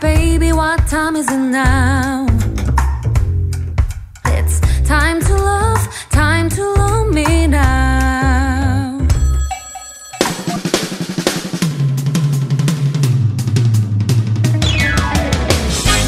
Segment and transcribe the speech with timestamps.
[0.00, 2.26] Baby, what time is it now?
[4.24, 9.06] It's time to love, time to love me now.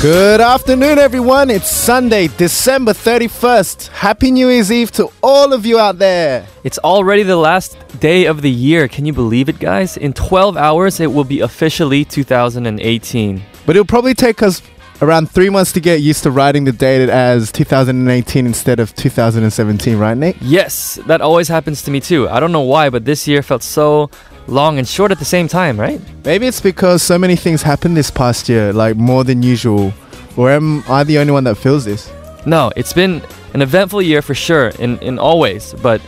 [0.01, 1.51] Good afternoon, everyone.
[1.51, 3.89] It's Sunday, December 31st.
[3.89, 6.47] Happy New Year's Eve to all of you out there.
[6.65, 8.89] It's already the last day of the year.
[8.89, 9.99] Can you believe it, guys?
[9.99, 13.52] In 12 hours, it will be officially 2018.
[13.67, 14.63] But it'll probably take us
[15.01, 19.99] around three months to get used to writing the date as 2018 instead of 2017,
[19.99, 20.37] right, Nate?
[20.41, 22.29] Yes, that always happens to me too.
[22.29, 24.11] I don't know why, but this year felt so
[24.47, 26.01] long and short at the same time, right?
[26.25, 29.93] Maybe it's because so many things happened this past year, like more than usual.
[30.37, 32.11] Or am I the only one that feels this?
[32.47, 33.23] No, it's been
[33.55, 36.01] an eventful year for sure, in, in all ways, but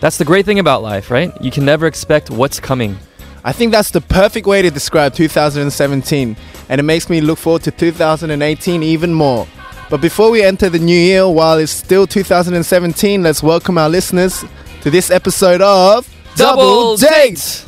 [0.00, 1.32] that's the great thing about life, right?
[1.40, 2.96] You can never expect what's coming.
[3.44, 6.36] I think that's the perfect way to describe 2017,
[6.68, 9.46] and it makes me look forward to 2018 even more.
[9.90, 14.44] But before we enter the new year, while it's still 2017, let's welcome our listeners
[14.82, 17.64] to this episode of Double Date!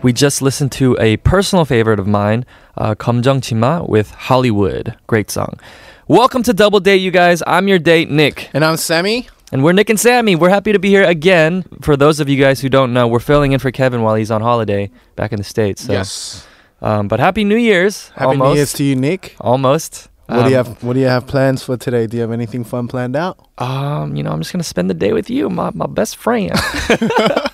[0.00, 2.46] We just listened to a personal favorite of mine,
[2.76, 4.94] uh, Chima with Hollywood.
[5.08, 5.58] Great song.
[6.06, 7.42] Welcome to Double Date, you guys.
[7.48, 8.48] I'm your date, Nick.
[8.54, 9.28] And I'm Sammy.
[9.50, 10.36] And we're Nick and Sammy.
[10.36, 11.64] We're happy to be here again.
[11.82, 14.30] For those of you guys who don't know, we're filling in for Kevin while he's
[14.30, 15.82] on holiday back in the States.
[15.82, 15.92] So.
[15.92, 16.46] Yes.
[16.80, 18.10] Um, but happy New Year's.
[18.10, 18.50] Happy almost.
[18.50, 19.34] New Year's to you, Nick.
[19.40, 20.08] Almost.
[20.26, 20.84] What um, do you um, have?
[20.84, 22.06] What do you have plans for today?
[22.06, 23.48] Do you have anything fun planned out?
[23.56, 26.52] Um, you know, I'm just gonna spend the day with you, my my best friend.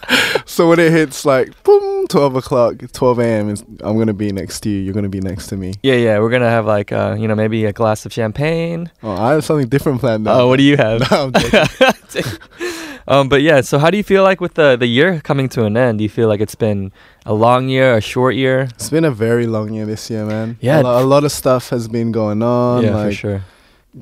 [0.55, 4.61] So when it hits like boom, 12 o'clock, 12 a.m., is- I'm gonna be next
[4.61, 4.79] to you.
[4.83, 5.75] You're gonna be next to me.
[5.83, 6.19] yeah, yeah.
[6.21, 8.89] We're gonna have like, uh, you know, maybe a glass of champagne.
[9.03, 10.29] Oh, I have something different planned.
[10.29, 11.01] Oh, what do you have?
[11.11, 11.31] No.
[13.07, 13.61] Um, but yeah.
[13.61, 15.99] So how do you feel like with the the year coming to an end?
[15.99, 16.91] Do you feel like it's been
[17.27, 18.61] a long year, a short year?
[18.77, 20.57] It's been a very long year this year, man.
[20.61, 20.81] Yeah.
[20.81, 22.83] a, lo- a lot of stuff has been going on.
[22.83, 23.43] yeah, like, for sure.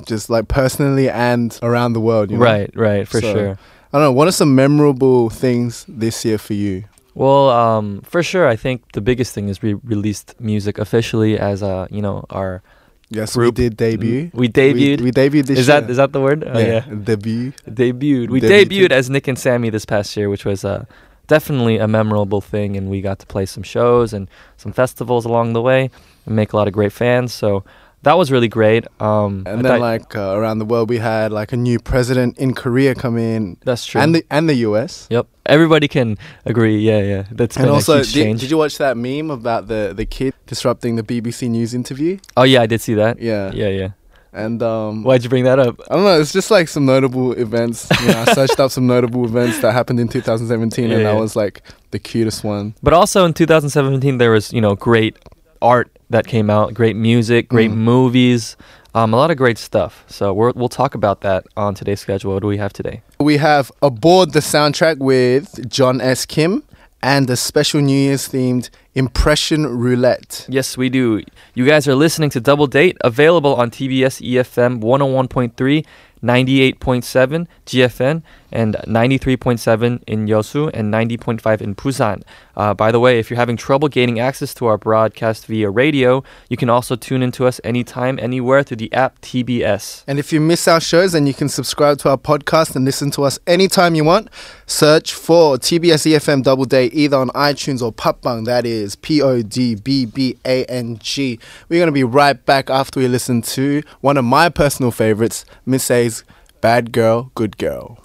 [0.06, 2.30] Just like personally and around the world.
[2.30, 2.44] You know?
[2.44, 3.58] Right, right, for So- sure.
[3.92, 4.12] I don't know.
[4.12, 6.84] What are some memorable things this year for you?
[7.14, 11.60] Well, um, for sure, I think the biggest thing is we released music officially as
[11.62, 12.62] a, you know, our
[13.10, 14.30] Yes, Group- we did debut.
[14.32, 15.00] We debuted.
[15.00, 15.82] We, we debuted this is year.
[15.82, 16.44] that is that the word?
[16.46, 16.80] Oh, yeah.
[16.80, 17.52] debut.
[17.68, 18.30] debuted.
[18.30, 18.64] We Debuted.
[18.64, 20.86] debuted as Nick and Sammy this past year, which was uh,
[21.26, 25.52] definitely a memorable thing, and we got to play some shows and some festivals along
[25.52, 25.90] the way
[26.24, 27.34] and make a lot of great fans.
[27.34, 27.64] So
[28.02, 28.86] that was really great.
[29.00, 32.38] Um, And I then like uh, around the world, we had like a new president
[32.38, 34.00] in Korea come in, that's true.
[34.00, 35.06] and the and the US.
[35.10, 36.78] yep, everybody can agree.
[36.78, 39.68] Yeah, yeah, that's And been also, a huge did, did you watch that meme about
[39.68, 42.18] the the kid disrupting the BBC News interview?
[42.36, 43.18] oh yeah, I did see that.
[43.20, 43.50] Yeah.
[43.54, 43.88] yeah, yeah.
[44.34, 45.76] And um, Why'd you bring that up?
[45.90, 46.18] I don't know.
[46.18, 47.86] It's just like some notable events.
[48.00, 51.16] You know, I searched up some notable events that happened in 2017, Yeah, and that
[51.20, 52.72] was like the cutest one.
[52.82, 55.18] But also in 2017, there was you know great
[55.62, 57.76] art that came out, great music, great Mm.
[57.76, 58.56] movies,
[58.94, 60.04] um, a lot of great stuff.
[60.08, 62.34] So we're, we'll talk about that on today's schedule.
[62.34, 63.00] What do we have today?
[63.20, 66.26] We have aboard the soundtrack with Jon S.
[66.26, 66.62] Kim
[67.02, 70.44] and a special New Year's themed Impression Roulette.
[70.48, 71.22] Yes, we do.
[71.54, 75.84] You guys are listening to Double Date, available on TBS EFM 101.3,
[76.22, 78.22] 98.7 GFN,
[78.52, 82.22] and 93.7 in Yosu and 90.5 in Busan.
[82.56, 86.22] Uh, by the way, if you're having trouble gaining access to our broadcast via radio,
[86.48, 90.04] you can also tune into us anytime, anywhere through the app TBS.
[90.06, 93.10] And if you miss our shows, then you can subscribe to our podcast and listen
[93.12, 94.28] to us anytime you want.
[94.66, 98.44] Search for TBS EFM Double Date either on iTunes or Podbbang.
[98.44, 101.38] That is P O D B B A N G.
[101.68, 105.44] We're going to be right back after we listen to one of my personal favorites,
[105.64, 106.24] Miss A's
[106.60, 108.01] Bad Girl, Good Girl.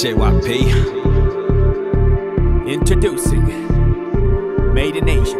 [0.00, 0.48] JYP.
[2.66, 3.44] Introducing
[4.72, 5.36] Made in Asia.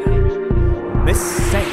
[1.04, 1.20] Miss
[1.50, 1.64] Say.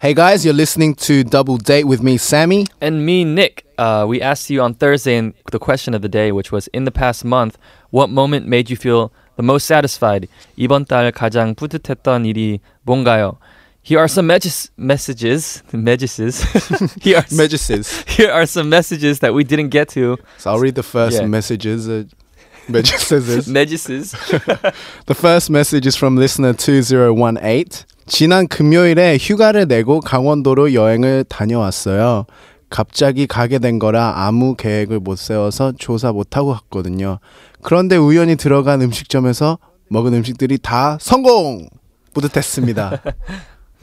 [0.00, 2.66] Hey guys, you're listening to Double Date with me, Sammy.
[2.80, 6.30] And me, Nick, uh, we asked you on Thursday in the question of the day,
[6.30, 7.58] which was in the past month,
[7.90, 10.28] what moment made you feel the most satisfied?
[10.56, 13.38] 이번 달 가장 뿌듯했던 일이 뭔가요?
[13.85, 14.71] Here are some messages.
[14.77, 15.61] Messages.
[15.73, 16.41] Messages.
[17.03, 18.03] here, are, Messages.
[18.07, 20.17] here are some messages that we didn't get to.
[20.37, 21.27] So I'll read the first Yeah.
[21.27, 21.89] messages.
[21.89, 22.05] Uh,
[22.69, 23.47] messages.
[23.49, 24.15] Messages.
[25.05, 27.83] The first message is from listener 2018.
[28.05, 32.25] 지난 금요일에 휴가를 내고 강원도로 여행을 다녀왔어요.
[32.69, 37.19] 갑자기 가게 된 거라 아무 계획을 못 세워서 조사 못 하고 갔거든요.
[37.61, 39.57] 그런데 우연히 들어간 음식점에서
[39.89, 41.67] 먹은 음식들이 다 성공!
[42.13, 43.01] 뿌듯했습니다.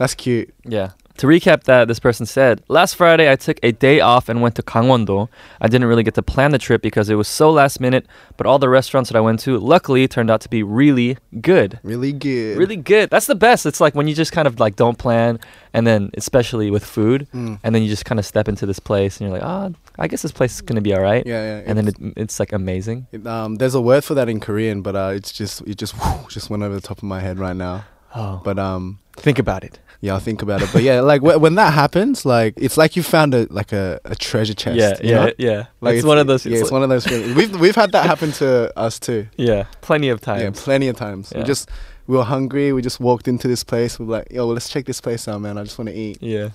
[0.01, 0.49] That's cute.
[0.65, 0.89] Yeah.
[1.17, 4.55] To recap that, this person said, Last Friday I took a day off and went
[4.55, 5.29] to Gangwon-do.
[5.59, 8.07] I didn't really get to plan the trip because it was so last minute,
[8.37, 11.77] but all the restaurants that I went to luckily turned out to be really good.
[11.83, 12.57] Really good.
[12.57, 13.11] Really good.
[13.11, 13.65] That's the best.
[13.67, 15.37] It's like when you just kind of like don't plan
[15.73, 17.59] and then especially with food Mm.
[17.63, 19.69] and then you just kind of step into this place and you're like, "Ah,
[19.99, 21.63] I guess this place is going to be all right." Yeah, yeah.
[21.67, 23.05] And then it's- it, it's like amazing.
[23.11, 25.93] it, um, there's a word for that in Korean, but uh, it's just it just
[26.29, 27.83] just went over the top of my head right now.
[28.15, 28.41] Oh.
[28.43, 29.79] But um, Think about it.
[30.01, 30.69] yeah, I'll think about it.
[30.73, 33.99] But yeah, like wh- when that happens, like it's like you found a like a,
[34.03, 34.77] a treasure chest.
[34.77, 35.31] yeah, yeah, know?
[35.37, 35.65] yeah.
[35.79, 37.35] Like it's, one of those Yeah, it's one of those feelings.
[37.35, 39.27] We've we've had that happen to us too.
[39.37, 40.41] Yeah, plenty of times.
[40.41, 41.31] Yeah, plenty of times.
[41.31, 41.39] Yeah.
[41.39, 41.69] We just
[42.07, 42.73] we were hungry.
[42.73, 43.99] We just walked into this place.
[43.99, 45.57] We were like, yo, let's check this place out, man.
[45.57, 46.17] I just want to eat.
[46.21, 46.49] yeah.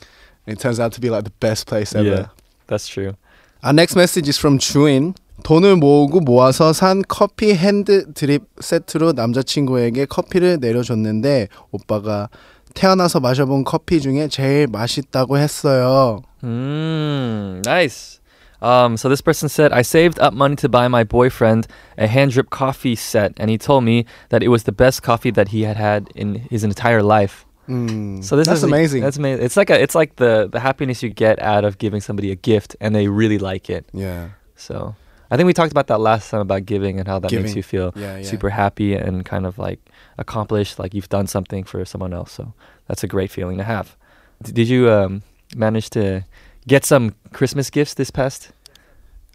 [0.46, 2.08] And it turns out to be like the best place ever.
[2.08, 2.26] Yeah.
[2.66, 3.16] That's true.
[3.62, 5.14] Our next message is from 주인.
[5.45, 12.30] 돈을 모으고 모아서 산 커피 핸드 드립 세트로 남자친구에게 커피를 내려줬는데 오빠가
[12.74, 16.21] 태어나서 마셔본 커피 중에 제일 맛있다고 했어요.
[16.44, 18.19] Mm, nice.
[18.62, 21.68] Um, so this person said, I saved up money to buy my boyfriend
[21.98, 25.31] a hand drip coffee set, and he told me that it was the best coffee
[25.31, 27.45] that he had had in his entire life.
[27.68, 28.24] Mm.
[28.24, 29.01] So this that's is amazing.
[29.01, 29.44] That's amazing.
[29.44, 32.36] It's like a, it's like the the happiness you get out of giving somebody a
[32.36, 33.86] gift, and they really like it.
[33.94, 34.95] yeah, So
[35.31, 37.62] I think we talked about that last time about giving and how that makes you
[37.62, 38.23] feel yeah, yeah.
[38.23, 39.81] super happy and kind of like
[40.19, 42.32] accomplished, like you've done something for someone else.
[42.32, 42.52] So
[42.87, 43.96] that's a great feeling to have.
[44.43, 45.23] D- did you um,
[45.56, 46.25] manage to
[46.69, 48.50] get some Christmas gifts this past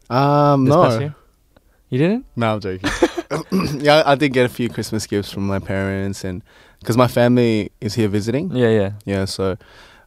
[0.10, 1.16] Um, this no, past?
[1.90, 2.26] You didn't?
[2.38, 2.90] no, I'm joking.
[3.82, 6.42] yeah, I did get a few Christmas gifts from my parents, and
[6.80, 8.50] because my family is here visiting.
[8.56, 8.92] Yeah, yeah.
[9.04, 9.58] Yeah, so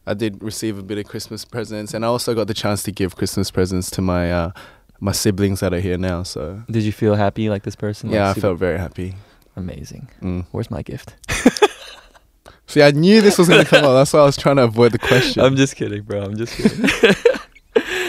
[0.07, 2.91] I did receive a bit of Christmas presents, and I also got the chance to
[2.91, 4.51] give Christmas presents to my uh,
[4.99, 6.23] my siblings that are here now.
[6.23, 8.09] So Did you feel happy like this person?
[8.11, 9.15] yeah, I Like, super- felt very happy.
[9.55, 10.09] amazing.
[10.21, 10.45] Mm.
[10.51, 11.15] Where's my gift?
[12.67, 13.93] See, I knew this was gonna come up.
[13.93, 15.43] That's why I was trying to avoid the question.
[15.43, 16.23] I'm just kidding, bro.
[16.23, 16.89] I'm just kidding.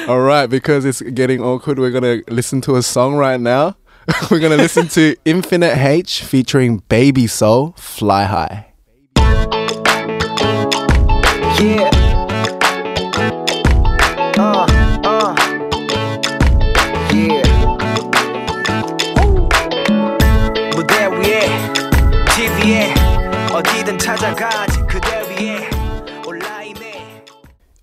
[0.09, 3.77] All right, because it's getting awkward, we're gonna listen to a song right now.
[4.31, 8.67] we're gonna listen to Infinite H featuring Baby Soul, Fly High.
[11.61, 11.91] Yeah.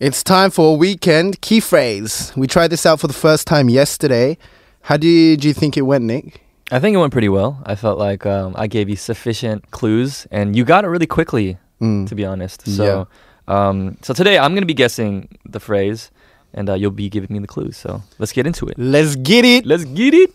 [0.03, 2.33] It's time for a weekend key phrase.
[2.35, 4.37] We tried this out for the first time yesterday.
[4.81, 6.41] How did you think it went, Nick?
[6.73, 7.63] I think it went pretty well.
[7.65, 11.57] I felt like um, I gave you sufficient clues, and you got it really quickly.
[11.79, 12.09] Mm.
[12.09, 12.67] to be honest.
[12.67, 13.07] So,
[13.47, 16.11] um, so today I'm gonna be guessing the phrase,
[16.53, 17.77] and uh, you'll be giving me the clues.
[17.77, 18.77] So let's get into it.
[18.77, 19.65] Let's get it.
[19.65, 20.33] Let's get it.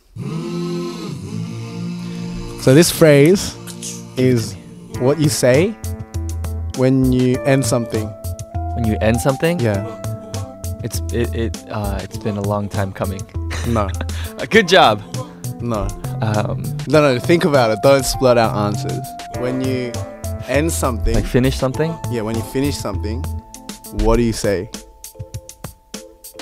[2.62, 3.54] So this phrase
[4.16, 4.54] is
[5.00, 5.72] what you say
[6.78, 8.10] when you end something.
[8.78, 9.82] When you end something, Yeah.
[10.84, 13.20] it's it it uh, it's been a long time coming.
[13.66, 13.88] No.
[14.38, 15.02] Uh, good job.
[15.60, 15.88] No.
[16.22, 17.80] Um, No, no, think about it.
[17.82, 19.02] Don't splurt out answers.
[19.40, 19.90] When you
[20.46, 21.90] end something, like finish something.
[22.12, 23.24] yeah, when you finish something,
[24.04, 24.70] what do you say?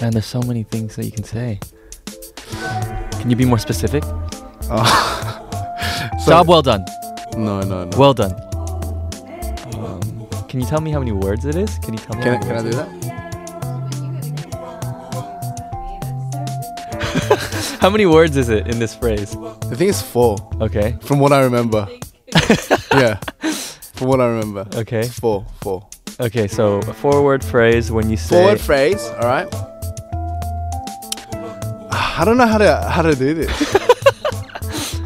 [0.03, 1.59] Man, there's so many things that you can say.
[3.19, 4.05] Can you be more specific?
[6.21, 6.85] So- Job well done.
[7.37, 7.97] No, no, no.
[7.97, 8.35] Well done.
[10.57, 11.79] Can you tell me how many words it is?
[11.81, 12.23] Can you tell me?
[12.23, 12.97] can I, how can I many do words that?
[17.21, 17.71] it is?
[17.83, 19.37] How many words is it in this phrase?
[19.37, 20.97] I think it's four, Okay.
[21.03, 21.87] from what I remember.
[22.95, 23.17] yeah,
[23.97, 24.67] from what I remember.
[24.77, 25.01] Okay.
[25.01, 25.87] It's four, four.
[26.21, 26.49] Okay.
[26.49, 28.41] So a four-word phrase when you say.
[28.41, 29.07] Forward phrase.
[29.09, 29.47] All right.
[31.93, 33.77] I don't know how to how to do this.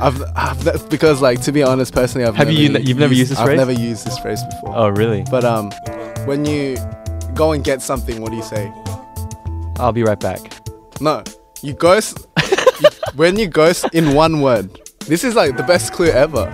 [0.00, 3.14] I've, I've ne- because like to be honest, personally, I've Have never you- you've never
[3.14, 3.58] used this I've phrase?
[3.58, 4.72] never used this phrase before.
[4.76, 5.24] Oh, really?
[5.30, 5.70] But um,
[6.26, 6.76] when you
[7.34, 8.72] go and get something, what do you say?
[9.78, 10.40] I'll be right back.
[11.00, 11.22] No,
[11.62, 12.26] you ghost.
[12.50, 14.70] you, when you ghost in one word,
[15.06, 16.46] this is like the best clue ever.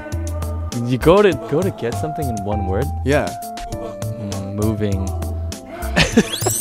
[0.84, 2.84] You go to go to get something in one word.
[3.04, 3.28] Yeah.
[3.72, 5.08] Mm, moving.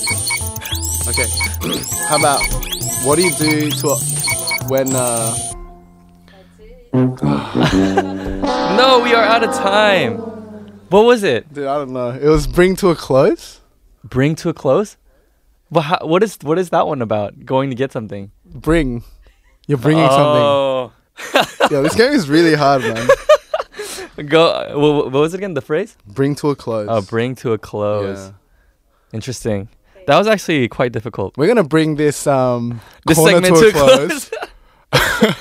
[1.08, 1.28] Okay.
[2.10, 2.42] How about
[3.06, 3.96] what do you do to a,
[4.68, 5.36] when uh?
[8.76, 10.18] No, we are out of time.
[10.90, 11.52] What was it?
[11.54, 12.10] Dude, I don't know.
[12.10, 13.60] It was bring to a close.
[14.04, 14.96] Bring to a close.
[15.72, 17.46] But how, what is what is that one about?
[17.46, 18.32] Going to get something.
[18.46, 19.04] Bring.
[19.68, 20.44] You're bringing something.
[20.44, 20.94] oh.
[21.72, 23.08] Yeah, this game is really hard, man.
[24.28, 24.80] Go.
[24.80, 25.54] What, what was it again?
[25.54, 25.98] The phrase?
[26.08, 26.88] Bring to a close.
[26.90, 28.28] Oh, bring to a close.
[28.28, 28.32] Yeah.
[29.12, 29.68] Interesting.
[30.08, 31.36] That was actually quite difficult.
[31.38, 34.32] We're gonna bring this um This segment to a to a close.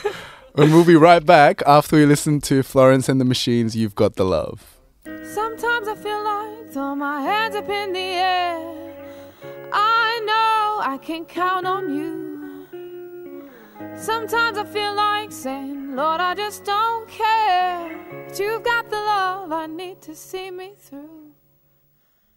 [0.57, 3.77] and we'll be right back after we listen to Florence and the Machines.
[3.77, 4.77] You've got the love.
[5.05, 8.95] Sometimes I feel like throw my hands up in the air.
[9.73, 12.25] I know I can count on you.
[13.97, 18.27] Sometimes I feel like saying, Lord, I just don't care.
[18.29, 21.33] But you've got the love I need to see me through.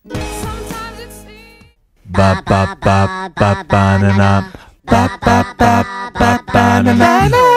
[0.10, 1.66] Sometimes it seems.
[2.06, 4.52] Ba ba ba ba ba na na.
[4.86, 7.57] Ba ba ba ba ba na na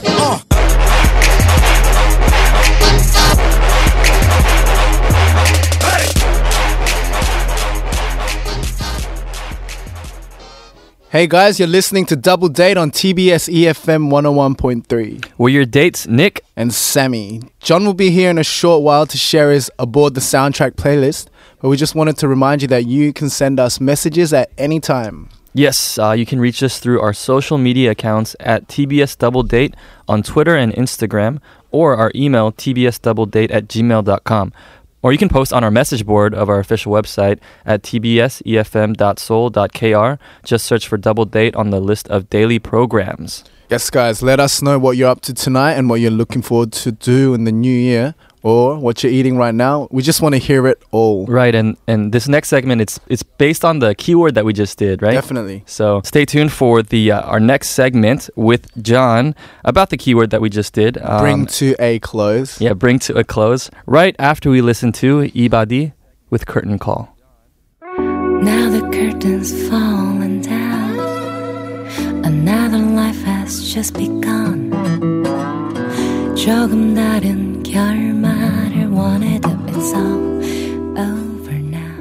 [11.11, 15.33] Hey guys, you're listening to Double Date on TBS EFM 101.3.
[15.37, 16.41] We're your dates, Nick.
[16.55, 17.41] And Sammy.
[17.59, 21.27] Jon will be here in a short while to share his Aboard the Soundtrack playlist,
[21.59, 24.79] but we just wanted to remind you that you can send us messages at any
[24.79, 25.27] time.
[25.53, 29.75] Yes, uh, you can reach us through our social media accounts at TBS Double Date
[30.07, 31.41] on Twitter and Instagram,
[31.71, 34.53] or our email tbsdoubledate at gmail.com.
[35.03, 40.19] Or you can post on our message board of our official website at tbsefm.soul.kr.
[40.45, 43.43] Just search for Double Date on the list of daily programs.
[43.69, 46.73] Yes, guys, let us know what you're up to tonight and what you're looking forward
[46.73, 49.87] to do in the new year or what you're eating right now.
[49.91, 51.25] We just want to hear it all.
[51.27, 54.77] Right, and, and this next segment, it's, it's based on the keyword that we just
[54.77, 55.13] did, right?
[55.13, 55.63] Definitely.
[55.67, 60.41] So stay tuned for the uh, our next segment with Jon about the keyword that
[60.41, 60.97] we just did.
[60.97, 62.59] Um, Bring to a close.
[62.59, 65.93] yeah, bring to a close right after we listen to Ibadi
[66.29, 67.15] with Curtain Call.
[67.97, 70.97] Now the curtain's fallen down.
[72.25, 74.70] Another life has just begun.
[76.40, 80.42] 조금 다른 결말을 원해도 it's all
[80.98, 81.96] over now.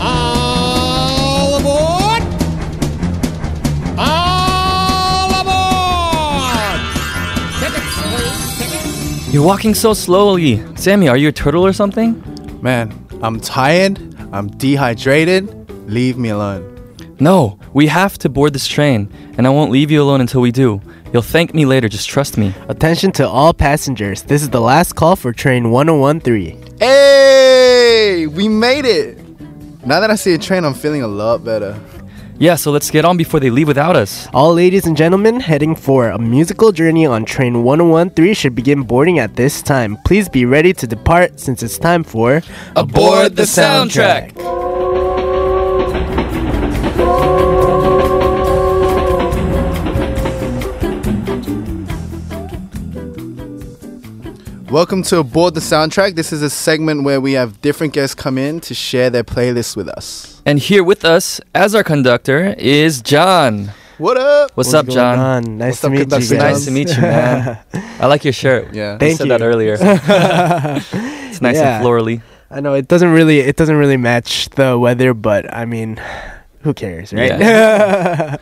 [0.00, 2.22] All aboard!
[3.98, 6.80] All aboard!
[7.60, 9.32] Tickets, please, tickets.
[9.32, 10.62] You're walking so slowly.
[10.76, 12.22] Sammy, are you a turtle or something?
[12.62, 13.99] Man, I'm tired.
[14.31, 15.69] I'm dehydrated.
[15.89, 16.75] Leave me alone.
[17.19, 20.51] No, we have to board this train, and I won't leave you alone until we
[20.51, 20.81] do.
[21.11, 22.53] You'll thank me later, just trust me.
[22.69, 24.23] Attention to all passengers.
[24.23, 26.77] This is the last call for train 1013.
[26.79, 29.17] Hey, we made it.
[29.85, 31.77] Now that I see a train, I'm feeling a lot better.
[32.41, 34.29] Yeah, so let's get on before they leave without us.
[34.33, 39.19] All ladies and gentlemen heading for a musical journey on train 1013 should begin boarding
[39.19, 39.97] at this time.
[40.05, 42.41] Please be ready to depart since it's time for
[42.77, 44.58] Aboard the soundtrack.
[54.71, 56.13] Welcome to Aboard the Soundtrack.
[56.13, 59.75] This is a segment where we have different guests come in to share their playlists
[59.75, 60.43] with us.
[60.45, 63.71] And here with us, as our conductor, is Jon.
[63.97, 64.51] What up?
[64.53, 65.17] What's, up, Jon?
[65.17, 65.57] on?
[65.57, 66.31] Nice What's to up, meet you guys.
[66.31, 67.57] Nice to meet you, man.
[67.99, 68.71] I like your shirt.
[68.73, 68.97] Yeah.
[68.99, 69.29] thank You said you.
[69.37, 69.73] that earlier.
[69.81, 71.77] it's nice Yeah.
[71.77, 72.21] and florally.
[72.51, 75.99] I know it doesn't really it doesn't really match the weather, but I mean,
[76.61, 77.31] who cares, right?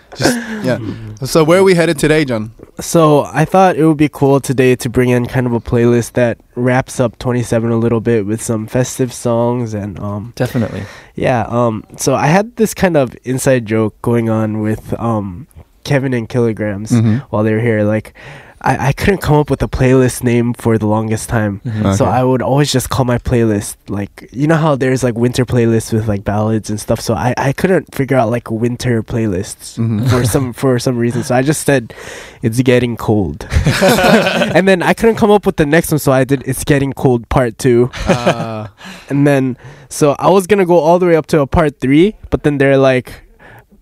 [0.63, 0.79] Yeah.
[1.23, 2.51] So where are we headed today, Jon?
[2.79, 6.13] So I thought it would be cool today to bring in kind of a playlist
[6.13, 10.83] that wraps up 27 a little bit with some festive songs and um Definitely.
[11.15, 15.47] yeah um so I had this kind of inside joke going on with um
[15.83, 17.21] Kevin and Kilograms Mhm.
[17.29, 18.13] while they were here like
[18.61, 21.61] I, I couldn't come up with a playlist name for the longest time.
[21.63, 21.95] Mhm.
[21.95, 25.45] So I would always just call my playlist like you know how there's like winter
[25.45, 26.99] playlists with like ballads and stuff.
[26.99, 30.09] So I, I couldn't figure out like winter playlists Mhm.
[30.09, 31.23] for some for some reason.
[31.23, 31.93] So I just said
[32.41, 33.47] it's getting cold.
[33.81, 36.93] and then I couldn't come up with the next one, so I did it's getting
[36.93, 37.91] cold part two.
[38.07, 38.67] Uh,
[39.09, 39.57] And then
[39.89, 42.57] so I was gonna go all the way up to a part three, but then
[42.57, 43.21] they're like,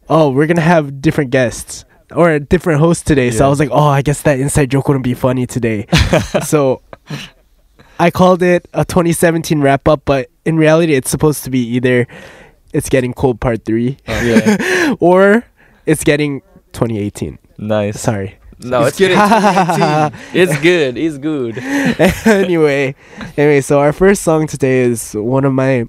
[0.09, 1.85] Oh, we're gonna have different guests.
[2.15, 3.31] Or a different host today.
[3.31, 5.87] So I was like, Oh, I guess that inside joke wouldn't be funny today.
[6.45, 6.81] so
[7.99, 12.07] I called it a 2017 wrap up, but in reality, it's supposed to be either
[12.73, 14.95] it's getting cold part three yeah.
[14.99, 15.45] or
[15.85, 16.41] it's getting
[16.73, 17.39] 2018.
[17.57, 18.01] Nice.
[18.01, 18.37] Sorry.
[18.59, 20.13] No, Let's it's get it.
[20.33, 20.97] it's good.
[20.97, 21.57] It's good.
[22.25, 22.95] anyway,
[23.37, 25.87] anyway, so our first song today is one of my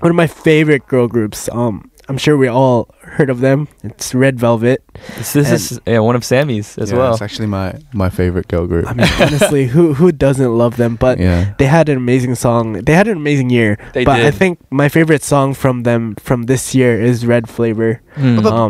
[0.00, 1.48] one of my favorite girl groups.
[1.52, 3.68] Um, I'm sure we all heard of them.
[3.84, 4.82] It's Red Velvet.
[5.16, 7.12] This, this is yeah, one of Sammy's as yeah, well.
[7.12, 8.88] It's actually my my favorite girl group.
[8.88, 10.96] I mean, honestly, who who doesn't love them?
[10.96, 11.54] But yeah.
[11.58, 12.72] they had an amazing song.
[12.72, 13.78] They had an amazing year.
[13.94, 18.02] They but I think my favorite song from them from this year is Red Flavor.
[18.14, 18.44] Hmm.
[18.46, 18.68] Um,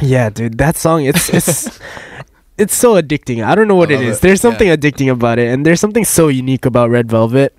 [0.00, 1.78] Yeah, dude, that song it's it's
[2.58, 3.44] it's so addicting.
[3.44, 4.18] I don't know what I it love is.
[4.18, 4.22] it.
[4.22, 4.76] There's something Yeah.
[4.76, 7.52] addicting about it, and there's something so unique about Red Velvet.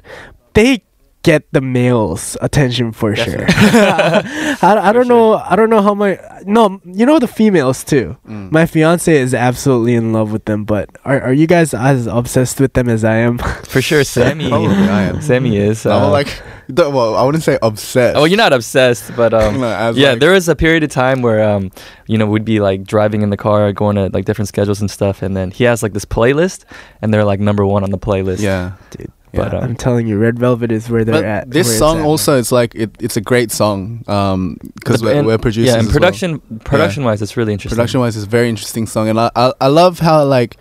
[0.54, 0.84] They
[1.24, 3.46] get the males' attention for sure.
[3.50, 5.36] I, I don't know.
[5.36, 6.82] I don't know how my no.
[6.86, 8.18] You know the females too.
[8.28, 8.52] Mm.
[8.52, 12.60] My fiance is absolutely in love with them, but are are you guys as obsessed
[12.60, 13.38] with them as I am?
[13.38, 14.50] For sure, Sammy.
[14.50, 15.22] Probably I am.
[15.22, 15.86] Sammy is.
[15.86, 18.18] I'm uh, like, well, I wouldn't say obsessed.
[18.18, 21.22] Oh, you're not obsessed, but um, No, yeah, like- there was a period of time
[21.22, 21.72] where um,
[22.08, 24.92] you know, we'd be like driving in the car, going to like different schedules and
[24.92, 26.66] stuff, and then he has like this playlist,
[27.02, 28.42] and they're like number one on the playlist.
[28.42, 29.60] Yeah, Dude, But Yeah.
[29.60, 31.50] um, I'm telling you, Red Velvet is where they're but at.
[31.52, 35.14] this song at, also, it's like it, it's a great song um because the- we're,
[35.16, 35.68] and- we're producers.
[35.68, 35.94] Yeah, and as well.
[35.94, 37.76] production, production wise, it's really interesting.
[37.76, 40.58] production wise, it's a very interesting song, and I, I I love how like,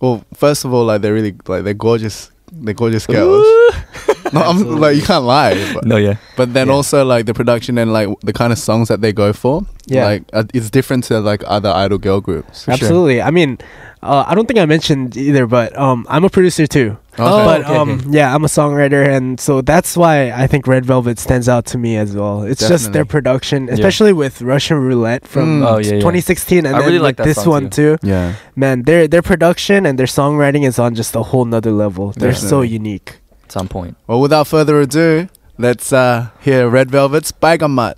[0.00, 3.44] well, first of all, like they're really like they're gorgeous, they're gorgeous girls.
[4.32, 6.74] no, I'm like you can't lie, but, No, yeah, but then Yeah.
[6.74, 10.04] also like the production and like the kind of songs that they go for, Yeah.
[10.04, 12.64] like uh, it's different to like other idol girl groups.
[12.64, 12.74] for sure.
[12.74, 13.22] Absolutely.
[13.22, 13.58] I mean,
[14.02, 16.96] uh, I don't think I mentioned either, but um, I'm a producer too.
[17.20, 18.10] Oh, but okay, um, okay.
[18.10, 21.78] yeah, I'm a songwriter, and so that's why I think Red Velvet stands out to
[21.78, 22.42] me as well.
[22.44, 25.66] It's just their production, especially with Russian Roulette from Mm.
[25.66, 25.98] Oh, yeah, yeah.
[25.98, 27.96] 2016, and I then really like this song one too.
[28.04, 32.12] Yeah, Man, their their production and their songwriting is on just a whole nother level.
[32.16, 33.96] They're so unique at some point.
[34.06, 37.94] Well, without further ado, let's uh, hear Red Velvet's Bagamat.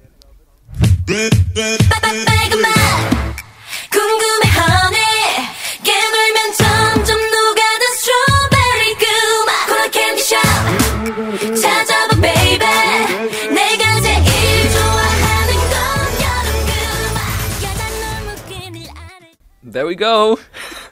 [19.63, 20.39] There we go.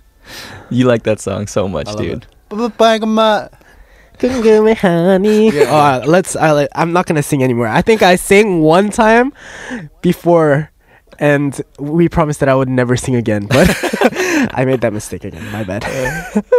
[0.71, 2.27] you like that song so much, dude.
[2.51, 3.58] Bagamat
[4.19, 4.31] dude.
[4.33, 4.45] it.
[4.45, 5.51] "Bagamat." honey.
[5.51, 5.63] Yeah.
[5.71, 6.37] Uh, let's.
[6.37, 7.69] I, I'm not gonna sing anymore.
[7.69, 9.33] I think I sang one time
[10.03, 10.71] before,
[11.19, 13.47] and we promised that I would never sing again.
[13.47, 13.69] But
[14.55, 15.45] I made that mistake again.
[15.53, 15.85] My bad.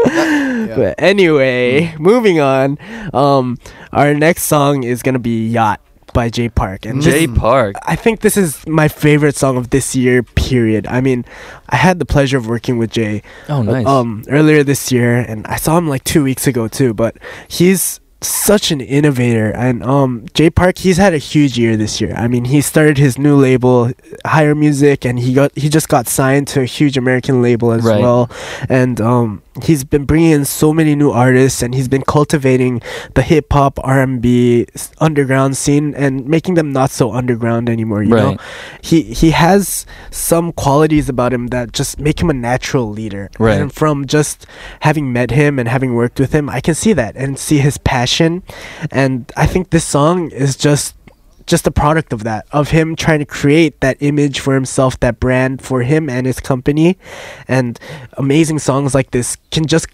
[0.69, 2.77] But anyway, moving on.
[3.13, 3.57] Um,
[3.91, 5.79] our next song is gonna be "Yacht"
[6.13, 7.75] by Jay Park, and Jay this- Park.
[7.85, 10.23] I think this is my favorite song of this year.
[10.23, 10.87] Period.
[10.87, 11.25] I mean,
[11.69, 13.85] I had the pleasure of working with Jay Oh, nice.
[13.85, 17.15] um earlier this year and I saw him like 2 weeks ago too but
[17.47, 22.13] he's such an innovator and um Jay Park he's had a huge year this year.
[22.17, 23.91] I mean he started his new label
[24.25, 27.83] Higher Music and he got he just got signed to a huge American label as
[27.83, 28.01] Right.
[28.01, 28.29] well
[28.67, 32.81] and um he's been bringing in so many new artists and he's been cultivating
[33.15, 34.67] the hip hop R&B
[34.99, 38.37] underground scene and making them not so underground anymore you know
[38.81, 43.29] he he has some qualities about him that just make him a natural leader.
[43.39, 43.59] Right.
[43.59, 44.45] And from just
[44.81, 47.77] having met him and having worked with him, I can see that and see his
[47.77, 48.43] passion.
[48.91, 50.95] And I think this song is just
[51.49, 55.19] just a product of that, of him trying to create that image for himself, that
[55.19, 56.95] brand for him and his company.
[57.47, 57.79] And
[58.13, 59.87] amazing songs like this can just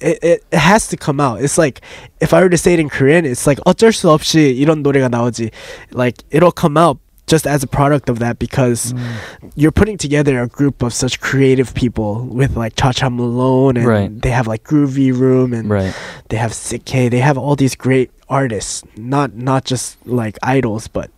[0.00, 1.42] it, it, has to come out.
[1.42, 1.82] It's like
[2.20, 5.10] if I were to say it in Korean, it's like 어쩔 수 없이 이런 노래가
[5.10, 5.50] 나오지.
[5.90, 9.52] Like it'll come out just as a product of that because mm.
[9.54, 13.86] you're putting together a group of such creative people with like Cha Cha Malone and
[13.86, 14.22] right.
[14.22, 15.94] they have like Groovy Room and right.
[16.28, 17.08] they have Sik-K.
[17.08, 21.10] They have all these great artists, not not just like idols, but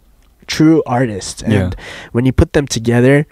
[0.46, 1.42] true artists.
[1.42, 1.70] And Yeah.
[2.12, 3.26] when you put them together,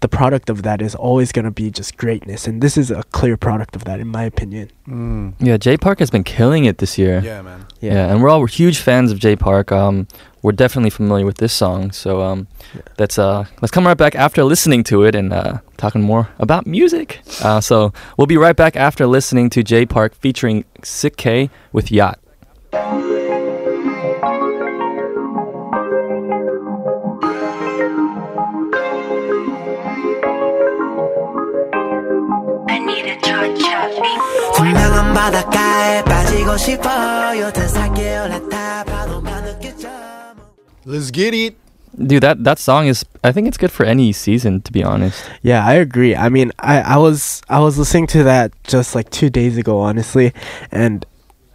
[0.00, 2.46] the product of that is always going to be just greatness.
[2.46, 4.68] And this is a clear product of that, in my opinion.
[4.86, 5.32] Mm.
[5.40, 7.22] Yeah, Jay Park has been killing it this year.
[7.24, 7.64] Yeah, man.
[7.80, 9.72] Yeah, and we're all huge fans of Jay Park.
[9.72, 10.06] Um,
[10.42, 12.46] we're definitely familiar with this song, so um,
[12.98, 16.66] let's uh, let's come right back after listening to it and uh, talking more about
[16.66, 17.20] music.
[17.42, 22.18] Uh, so we'll be right back after listening to Jay Park featuring Sik-K with Yacht.
[34.55, 39.89] 분명한 바닷가에 빠지고 싶어요 든살게 올라타 파도가 느껴져
[40.85, 41.55] Let's get it.
[41.97, 45.23] Dude, that that song is I think it's good for any season to be honest.
[45.41, 46.15] Yeah, I agree.
[46.15, 49.79] I mean, I, I was I was listening to that just like two days ago,
[49.79, 50.33] honestly,
[50.71, 51.05] and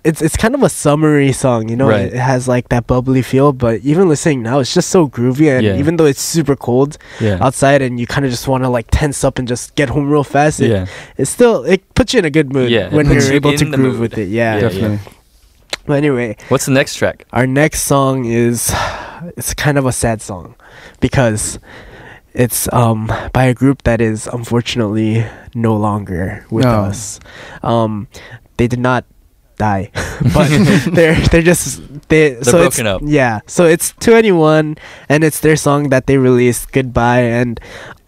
[0.03, 1.87] it's it's kind of a summery song, you know.
[1.89, 2.07] Right.
[2.13, 5.49] It has like that bubbly feel, but even listening now, it's just so groovy.
[5.55, 5.77] And Yeah.
[5.77, 7.37] even though it's super cold Yeah.
[7.41, 10.09] outside, and you kind of just want to like tense up and just get home
[10.09, 10.85] real fast, it, Yeah.
[11.17, 13.65] it's still it puts you in a good mood Yeah, when you're you able to
[13.65, 13.99] groove mood.
[13.99, 14.29] with it.
[14.29, 14.99] Yeah, Yeah, Definitely.
[15.85, 17.25] But anyway, What's the next track?
[17.33, 18.71] our next song is
[19.35, 20.55] it's kind of a sad song
[21.01, 21.57] because
[22.33, 26.83] it's um by a group that is unfortunately no longer with No.
[26.87, 27.19] us.
[27.63, 28.07] Um,
[28.57, 29.03] they did not
[29.59, 29.91] die,
[30.33, 30.49] but
[30.95, 32.41] they're they're just they.
[32.41, 33.01] so it's, broken up.
[33.05, 37.59] Yeah, so it's 2NE1, and it's their song that they released, "Goodbye." And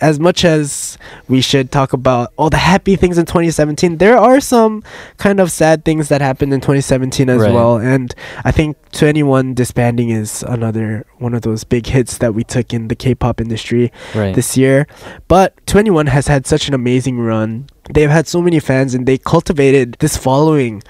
[0.01, 4.39] as much as we should talk about all the happy things in 2017, there are
[4.39, 4.81] some
[5.17, 7.53] kind of sad things that happened in 2017 as Right.
[7.53, 7.77] well.
[7.77, 8.09] And
[8.43, 12.87] I think 2NE1 disbanding is another one of those big hits that we took in
[12.87, 14.33] the K-pop industry Right.
[14.33, 14.87] this year.
[15.27, 17.67] But 2NE1 has had such an amazing run.
[17.93, 20.81] They've had so many fans and they cultivated this following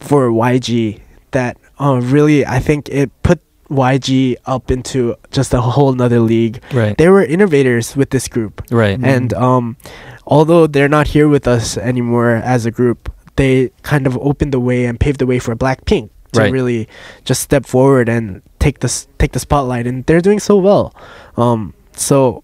[0.00, 1.00] for YG
[1.32, 6.62] that uh, really I think it put YG up into just a whole nother league.
[6.72, 6.96] Right.
[6.96, 8.62] They were innovators with this group.
[8.70, 8.98] Right.
[9.02, 9.76] And um
[10.26, 14.60] although they're not here with us anymore as a group, they kind of opened the
[14.60, 16.52] way and paved the way for Blackpink to Right.
[16.52, 16.88] really
[17.24, 20.94] just step forward and take this take the spotlight and they're doing so well.
[21.36, 22.43] Um so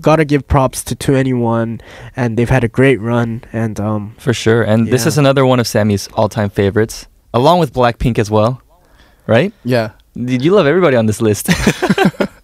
[0.00, 1.80] gotta give props to 2NE1,
[2.16, 3.42] and they've had a great run.
[3.52, 4.62] And um, for sure.
[4.62, 4.92] And yeah.
[4.92, 8.62] this is another one of Sammy's all-time favorites, along with Blackpink as well,
[9.26, 9.52] right?
[9.64, 9.92] Yeah.
[10.14, 11.48] Did you love everybody on this list?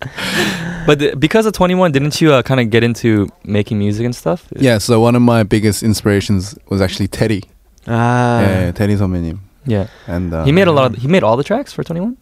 [0.86, 4.14] but uh, because of 2NE1 didn't you uh, kind of get into making music and
[4.14, 7.44] stuff yeah so one of my biggest inspirations was actually teddy
[7.86, 11.36] ah yeah, teddy 선배님 yeah and uh, he made a lot of, he made all
[11.36, 12.16] the tracks for 2NE1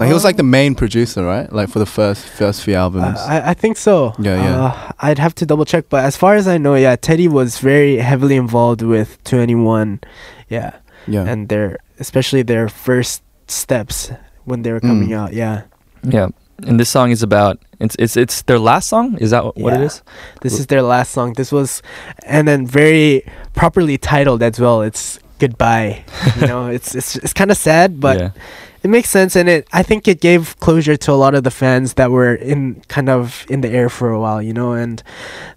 [0.00, 1.50] like, he was like the main producer, right?
[1.52, 3.18] Like for the first first few albums.
[3.18, 4.14] Uh, I, I think so.
[4.18, 4.64] Yeah, yeah.
[4.64, 7.58] Uh, I'd have to double check, but as far as I know, yeah, Teddy was
[7.58, 10.02] very heavily involved with 2NE1.
[10.48, 10.76] Yeah.
[11.06, 11.24] yeah.
[11.24, 14.10] And their especially their first steps
[14.44, 15.16] when they were coming Mm.
[15.16, 15.32] out.
[15.32, 15.62] Yeah.
[16.02, 16.28] Yeah.
[16.66, 19.16] And this song is about, it's, it's, it's their last song?
[19.18, 19.86] Is that what it Yeah.
[19.86, 20.02] is?
[20.42, 21.32] This is their last song.
[21.34, 21.82] This was
[22.26, 23.22] and then very
[23.54, 24.82] properly titled as well.
[24.82, 26.04] It's goodbye.
[26.40, 28.30] you know, it's it's it's kind of sad, but yeah.
[28.82, 31.50] It makes sense and it I think it gave closure to a lot of the
[31.50, 35.02] fans that were in kind of in the air for a while, you know, and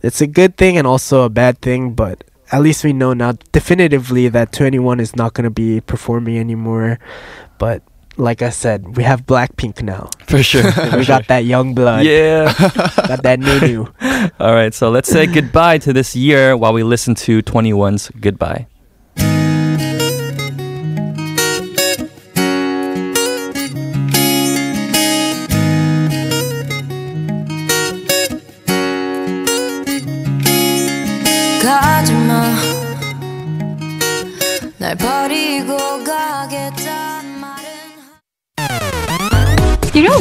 [0.02, 3.34] it's a good thing and also a bad thing, but at least we know now
[3.52, 7.00] definitively that 2NE1 is not going to be performing anymore.
[7.58, 7.82] But
[8.18, 10.10] like I said, we have Blackpink now.
[10.28, 10.64] For sure.
[10.96, 12.06] we got that young blood.
[12.06, 12.54] Yeah.
[13.08, 13.88] Got that new new.
[14.40, 18.68] All right, so let's say goodbye to this year while we listen to 2NE1's Goodbye.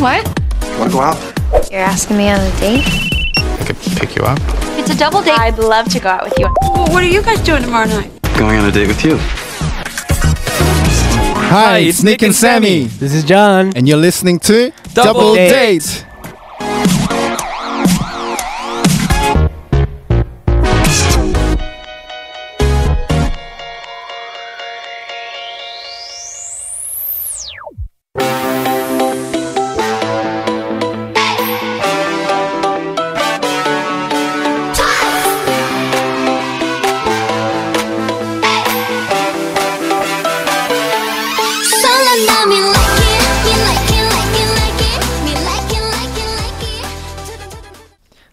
[0.02, 0.26] What?
[0.80, 1.70] Want to go out?
[1.70, 2.82] You're asking me on a date?
[3.36, 4.36] I could pick you up.
[4.76, 5.38] It's a double date.
[5.38, 6.48] I'd love to go out with you.
[6.92, 8.10] What are you guys doing tomorrow night?
[8.36, 9.16] Going on a date with you.
[11.50, 12.86] Hi, it's Nick and Sammy.
[12.86, 13.76] This is Jon.
[13.76, 15.82] And you're listening to Double Date.
[15.82, 16.11] 설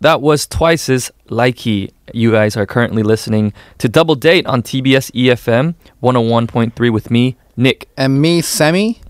[0.02, 1.92] That was Twice's Likey.
[2.14, 7.90] You guys are currently listening to Double Date on TBS EFM 101.3 with me, Nick.
[7.98, 9.02] And me, Sammy.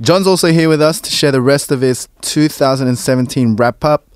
[0.00, 4.06] Jon's also here with us to share the rest of his 2017 wrap up.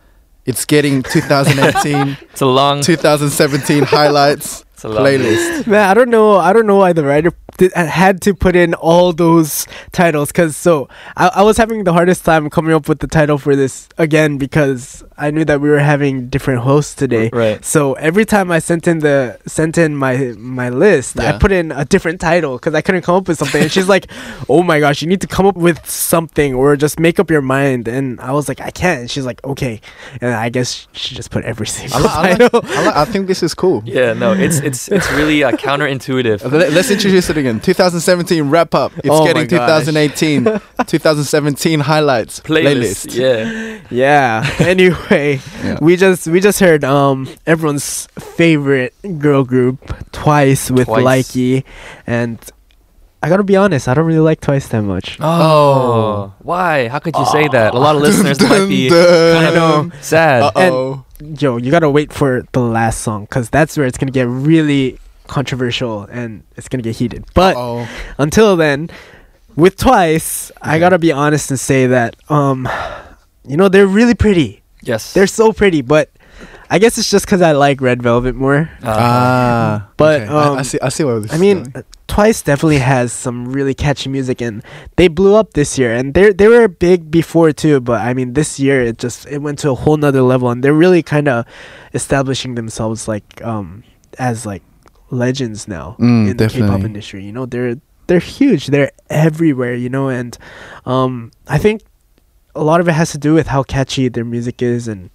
[0.47, 5.67] It's getting 2018, It's a long 2017 highlights It's a long playlist.
[5.67, 6.37] Man, I don't know.
[6.39, 10.33] I don't know why the writer did, had to put in all those titles.
[10.33, 13.55] Cause so I, I was having the hardest time coming up with the title for
[13.57, 17.31] this again because I knew that we were having different hosts today.
[17.33, 17.65] Right.
[17.65, 21.73] So every time I sent in the sent in my my list, I put in
[21.73, 23.63] a different title because I couldn't come up with something.
[23.63, 24.07] and she's like,
[24.49, 27.43] "Oh my gosh, you need to come up with something or just make up your
[27.43, 29.81] mind." And I was like, "I can't." And she's like, "Okay."
[30.21, 32.61] And I guess she just put every I, single li- I, title.
[32.63, 33.83] like, I, like, I think this is cool.
[33.85, 36.43] Yeah, no, it's it's it's really uh, counterintuitive.
[36.53, 37.61] Let- Let's introduce it again.
[37.61, 38.93] 2017 wrap up.
[38.99, 40.45] It's Oh getting 2018,
[40.87, 43.07] 2017 highlights Playlist.
[43.07, 43.19] playlist.
[43.19, 43.81] Yeah.
[43.91, 44.51] Yeah.
[44.73, 45.79] Anyway, Yeah.
[45.81, 49.79] we just we just heard um everyone's favorite girl group
[50.13, 51.05] Twice with Twice.
[51.05, 51.65] Likey,
[52.07, 52.39] and
[53.23, 55.19] I gotta be honest, I don't really like Twice that much.
[55.21, 56.89] Oh, why?
[56.89, 57.75] How could you say that?
[57.75, 59.45] A lot of listeners might be Dun, dun.
[59.45, 60.43] kind of sad.
[60.57, 61.05] Uh-oh.
[61.39, 64.99] Yo, you gotta wait for the last song because that's where it's gonna get really
[65.33, 67.25] controversial and it's gonna get heated.
[67.35, 67.89] But Uh-oh.
[68.19, 68.91] until then,
[69.57, 72.69] with Twice, I gotta be honest and say that um,
[73.49, 74.61] you know they're really pretty.
[74.85, 75.13] yes.
[75.15, 76.11] They're so pretty, but
[76.69, 78.69] I guess it's just because I like Red Velvet more.
[78.83, 80.33] Ah, But, okay.
[80.33, 80.79] I, I um, see.
[80.81, 81.33] I see where this.
[81.33, 81.77] I mean, going.
[81.77, 84.63] uh, Twice definitely has some really catchy music, and
[84.97, 85.93] they blew up this year.
[85.93, 89.41] And they they were big before too, but I mean, this year it just it
[89.45, 91.45] went to a whole nother level, and they're really kind of
[91.95, 93.85] establishing themselves like um
[94.19, 94.63] as like
[95.13, 97.23] legends now Mm, in the K-pop industry.
[97.25, 97.77] You know, they're
[98.09, 98.67] they're huge.
[98.69, 99.75] They're everywhere.
[99.75, 100.37] You know, and
[100.87, 101.83] um I think
[102.55, 105.09] a lot of it has to do with how catchy their music is and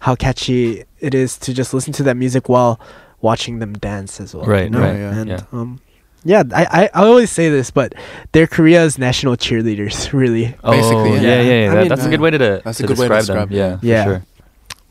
[0.00, 2.78] how catchy it is to just listen to that music while
[3.20, 4.44] watching them dance as well.
[4.44, 4.80] Right, you know?
[4.80, 5.40] right, yeah, and yeah.
[5.52, 5.80] um
[6.26, 7.94] yeah, I, I, I always say this, but
[8.32, 10.56] they're Korea's national cheerleaders, really.
[10.64, 11.20] Basically, oh, yeah.
[11.20, 11.70] yeah, yeah, yeah.
[11.70, 13.26] I That- mean, that's a good way to, to that's a good way to describe
[13.26, 13.48] them.
[13.48, 13.78] describe Yeah, them.
[13.80, 14.04] for Yeah.
[14.04, 14.24] sure.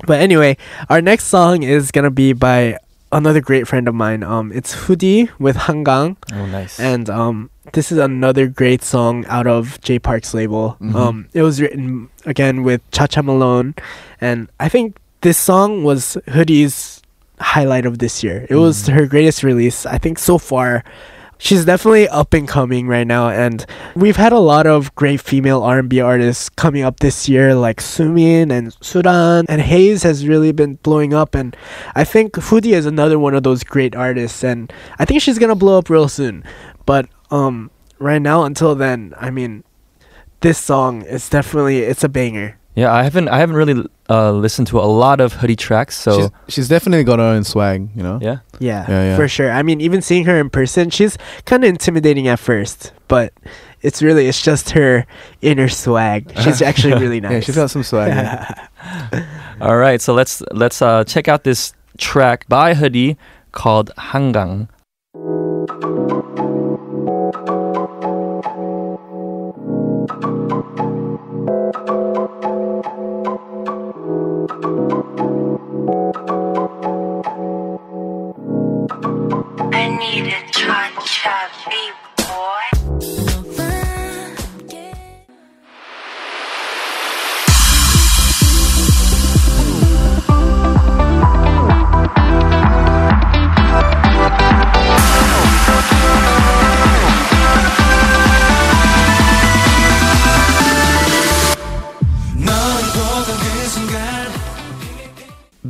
[0.06, 0.58] But anyway,
[0.90, 2.78] our next song is gonna be by
[3.14, 4.24] another great friend of mine.
[4.24, 6.80] Um, it's Hoody with Hangang, Oh, nice.
[6.80, 10.76] and um, this is another great song out of Jay Park's label.
[10.82, 10.96] Mhm.
[10.96, 13.76] Um, it was written again with Cha Cha Malone,
[14.20, 17.02] and I think this song was Hoody's
[17.40, 18.46] highlight of this year.
[18.50, 20.84] It was her greatest release, I think, so far.
[21.44, 23.66] She's definitely up and coming right now, and
[23.98, 28.50] we've had a lot of great female R&B artists coming up this year, like Sumin
[28.50, 31.54] and Suran and Heize has really been blowing up, and
[31.96, 35.54] I think Hoody is another one of those great artists, and I think she's gonna
[35.54, 36.46] blow up real soon.
[36.86, 39.66] But um, right now, until then, I mean,
[40.40, 42.58] this song is definitely it's a banger.
[42.74, 46.12] yeah, I haven't I haven't really uh, listened to a lot of Hoody tracks, so
[46.14, 47.90] she's, she's definitely got her own swag.
[47.96, 48.20] You know.
[48.22, 48.38] yeah.
[48.60, 49.16] Yeah, Yeah, yeah.
[49.18, 49.52] for sure.
[49.52, 53.34] I mean, even seeing her in person, she's kind of intimidating at first, but
[53.82, 55.06] it's really it's just her
[55.42, 56.32] inner swag.
[56.44, 57.32] She's actually really nice.
[57.32, 58.10] Yeah, she's got some swag.
[58.16, 58.68] yeah.
[59.62, 63.18] All right, so let's let's uh, check out this track by Hoody
[63.52, 64.68] called Hangang.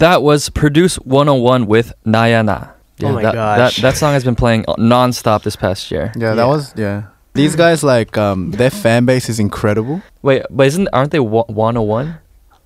[0.04, 2.74] That was Produce 101 with Nayana.
[3.02, 3.76] Oh my that, gosh.
[3.78, 6.12] That, that song has been playing non-stop this past year.
[6.18, 6.46] Yeah, that Yeah.
[6.46, 7.04] was yeah.
[7.34, 10.02] These guys like um their fan base is incredible.
[10.22, 12.18] Wait, but isn't aren't they 101?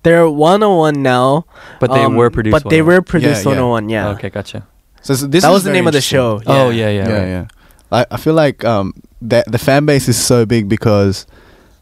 [0.02, 1.44] They're 101 now,
[1.78, 3.62] But they um, were produced But they were produced Yeah, yeah.
[3.62, 3.88] 101.
[3.88, 4.66] Yeah, Okay, gotcha.
[5.02, 6.42] So s- this that is was the name of the interesting.
[6.42, 6.42] show.
[6.66, 7.28] Oh yeah, yeah, Yeah, right.
[7.28, 7.46] yeah.
[7.92, 11.24] I I feel like um the the fan base is so big because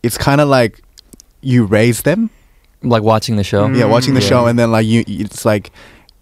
[0.02, 0.82] it's kind of like
[1.40, 2.28] you raise them
[2.88, 3.66] like watching the show.
[3.68, 4.28] Yeah, mm, watching the yeah.
[4.28, 5.70] show, and then like you, it's like,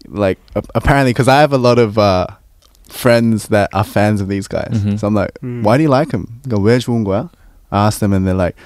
[0.07, 2.27] like uh, apparently because I have a lot of uh,
[2.89, 4.97] friends that are fans of these guys, mm-hmm.
[4.97, 5.63] so I'm like, mm.
[5.63, 6.41] why do you like them?
[6.49, 7.31] Go, where's Wungwa?
[7.71, 8.57] I ask them, and they're like,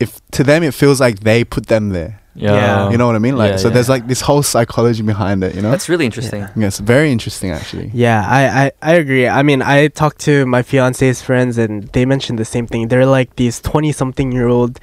[0.00, 2.20] if to them it feels like they put them there.
[2.34, 2.90] Yeah.
[2.90, 3.36] You know what I mean?
[3.36, 3.74] Like, yeah, so yeah.
[3.74, 5.70] there's like this whole psychology behind it, you know?
[5.70, 6.40] That's really interesting.
[6.40, 6.50] Yeah.
[6.56, 7.90] yeah, it's very interesting, actually.
[7.94, 9.28] Yeah, I, I, I agree.
[9.28, 12.88] I mean, I talked to my fiance's friends and they mentioned the same thing.
[12.88, 14.80] They're like these 20 something year old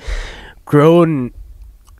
[0.65, 1.33] grown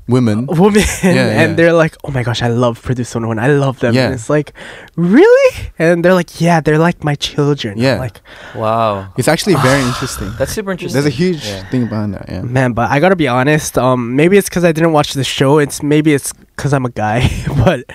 [0.08, 0.46] Women.
[0.50, 1.10] women Yeah,
[1.42, 1.54] and yeah.
[1.56, 3.40] they're like, oh my gosh, I love Produce 101.
[3.40, 3.94] I love them.
[3.94, 4.06] Yeah.
[4.06, 4.54] And it's like,
[4.96, 5.68] really?
[5.80, 7.78] And they're like, yeah, they're like my children.
[7.78, 8.00] I'm Yeah.
[8.00, 8.20] like,
[8.56, 9.14] Wow.
[9.18, 10.32] It's actually very interesting.
[10.38, 10.94] That's super interesting.
[11.02, 11.68] There's a huge Yeah.
[11.70, 12.42] thing behind that, yeah.
[12.42, 13.78] man, but I gotta be honest.
[13.78, 15.60] Um, maybe it's because I didn't watch the show.
[15.60, 17.28] It's maybe it's because I'm a guy,
[17.66, 17.86] but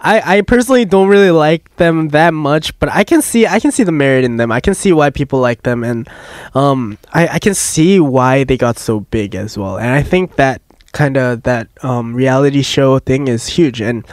[0.00, 2.76] I, I personally don't really like them that much.
[2.78, 4.50] But I can see I can see the merit in them.
[4.52, 6.08] I can see why people like them, and
[6.54, 9.78] um, I, I can see why they got so big as well.
[9.78, 10.60] And I think that
[10.92, 14.04] kind of that um reality show thing is huge, and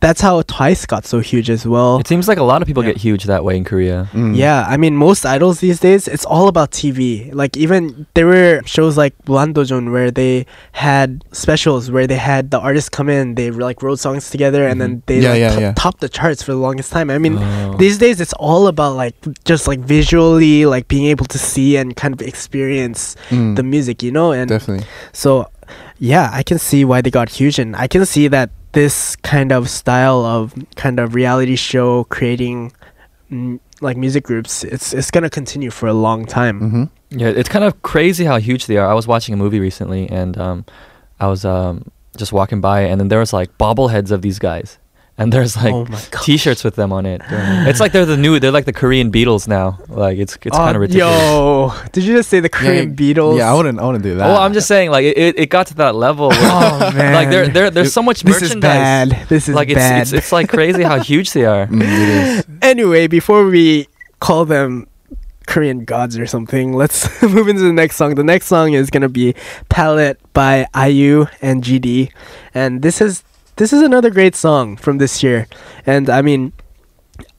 [0.00, 1.98] that's how Twice got so huge as well.
[1.98, 4.08] It seems like a lot of people get huge that way in Korea.
[4.12, 4.36] Mm.
[4.36, 7.34] Yeah, I mean, most idols these days, it's all about TV.
[7.34, 12.60] Like, even there were shows like Bulandojon where they had specials where they had the
[12.60, 15.24] artists come in, they like wrote songs together, and then they Mm-hmm.
[15.24, 15.72] Yeah, like, yeah, top, yeah.
[15.74, 17.10] topped the charts for the longest time.
[17.10, 17.74] I mean, Oh.
[17.76, 21.96] these days it's all about like just like visually, like being able to see and
[21.96, 23.56] kind of experience Mm.
[23.56, 24.30] the music, you know?
[24.30, 24.86] And Definitely.
[25.12, 25.48] so,
[25.98, 29.52] yeah, I can see why they got huge, and I can see that this kind
[29.52, 32.72] of style of kind of reality show creating
[33.30, 36.60] mm, like music groups, it's it's gonna continue for a long time.
[36.60, 37.18] Mm-hmm.
[37.18, 38.88] Yeah, it's kind of crazy how huge they are.
[38.88, 40.64] I was watching a movie recently, and um,
[41.20, 44.78] I was um, just walking by, and then there was like bobbleheads of these guys,
[45.18, 45.86] and there's like Oh.
[46.22, 47.20] T-shirts with them on it.
[47.30, 49.78] It's like they're the new, they're like the Korean Beatles now.
[49.88, 51.12] Like it's it's Oh, kind of ridiculous.
[51.20, 53.38] Yo, did you just say the Korean Beatles?
[53.38, 53.78] Yeah, I wouldn't.
[53.80, 54.26] I wouldn't do that.
[54.26, 56.28] Well, I'm just saying, like it, it, it got to that level.
[56.30, 59.10] Where, Oh man, like there, there, there's so much This is merchandise.
[59.10, 59.28] bad.
[59.28, 60.02] This is like bad.
[60.02, 61.66] It's, it's it's like crazy how huge they are.
[61.78, 62.44] Mm, it is.
[62.62, 63.88] Anyway, before we
[64.20, 64.86] call them
[65.46, 68.14] Korean gods or something, let's move into the next song.
[68.14, 69.34] The next song is gonna be
[69.68, 72.10] "Palette" by IU and GD,
[72.54, 73.22] and this is
[73.58, 75.46] this is another great song from this year.
[75.86, 76.52] And I mean,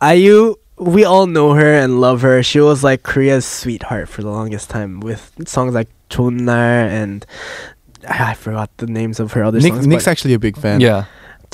[0.01, 2.43] IU, we all know her and love her.
[2.43, 7.25] She was like Korea's sweetheart for the longest time with songs like "좋날" and
[8.07, 9.87] I forgot the names of her other Nick, songs.
[9.87, 10.79] Nick's actually a big fan.
[10.79, 11.05] Yeah,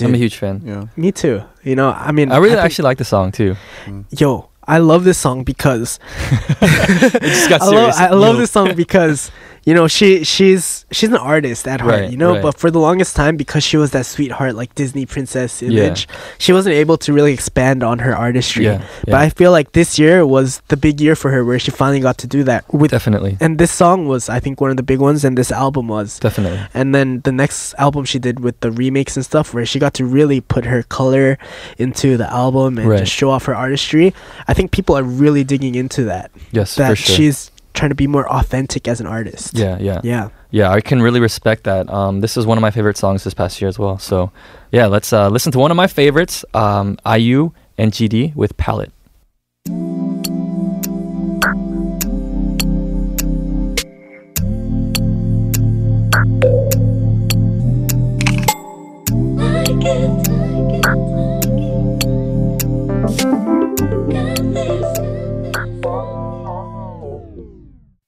[0.02, 0.62] I'm a huge fan.
[0.64, 0.86] Yeah.
[0.96, 1.42] me too.
[1.64, 3.56] You know, I mean, I really think- actually like the song too.
[3.86, 4.06] Mm.
[4.20, 6.00] yo, I love this song because
[6.60, 7.94] just got I love.
[7.96, 9.32] I love this song because
[9.66, 12.34] you know she she's she's an artist at heart, Right, you know.
[12.34, 12.42] right.
[12.42, 16.54] But for the longest time, because she was that sweetheart like Disney princess image, she
[16.54, 18.66] wasn't able to really expand on her artistry.
[18.66, 19.16] Yeah, But.
[19.16, 22.18] I feel like this year was the big year for her, where she finally got
[22.20, 22.72] to do that.
[22.74, 25.52] With Definitely, and this song was, I think, one of the big ones, and this
[25.52, 26.20] album was.
[26.20, 26.60] definitely.
[26.74, 29.94] And then the next album she did with the remakes and stuff, where she got
[29.96, 31.38] to really put her color
[31.78, 33.00] into the album and Right.
[33.00, 34.14] just show off her artistry.
[34.48, 36.32] I think people are really digging into that.
[36.52, 37.16] Yes, that for sure.
[37.16, 39.58] she's trying to be more authentic as an artist.
[39.58, 40.30] yeah, yeah, Yeah.
[40.50, 40.72] yeah.
[40.72, 41.90] I can really respect that.
[41.90, 43.98] Um, this is one of my favorite songs this past year as well.
[44.00, 44.32] So,
[44.72, 48.94] yeah, let's uh, listen to one of my favorites, um, IU and GD with Palette.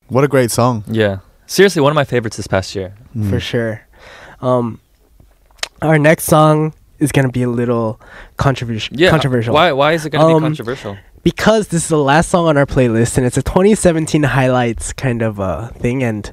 [0.10, 0.84] What a great song.
[0.88, 2.94] Yeah, seriously, one of my favorites this past year.
[3.16, 3.30] Mm.
[3.30, 3.82] for sure.
[4.42, 4.80] Um,
[5.82, 8.00] our next song is gonna be a little
[8.38, 8.96] controversial.
[8.98, 9.54] Yeah, controversial.
[9.54, 9.72] Why?
[9.72, 10.98] Why is it going to Um, be controversial?
[11.24, 15.22] Because this is the last song on our playlist, and it's a 2017 highlights kind
[15.22, 16.32] of uh, thing, and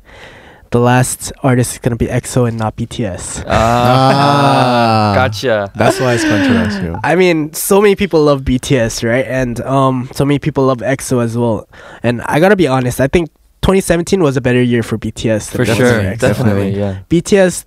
[0.70, 3.44] the last artist is gonna be EXO and not BTS.
[3.48, 5.70] Ah, gotcha.
[5.74, 6.98] That's why it's controversial.
[7.04, 9.24] I mean, so many people love BTS, right?
[9.26, 11.68] And um, so many people love EXO as well.
[12.02, 13.30] And I gotta be honest, I think
[13.64, 15.50] 2017 was a better year for BTS.
[15.50, 17.00] Than For sure, definitely, yeah.
[17.08, 17.64] BTS,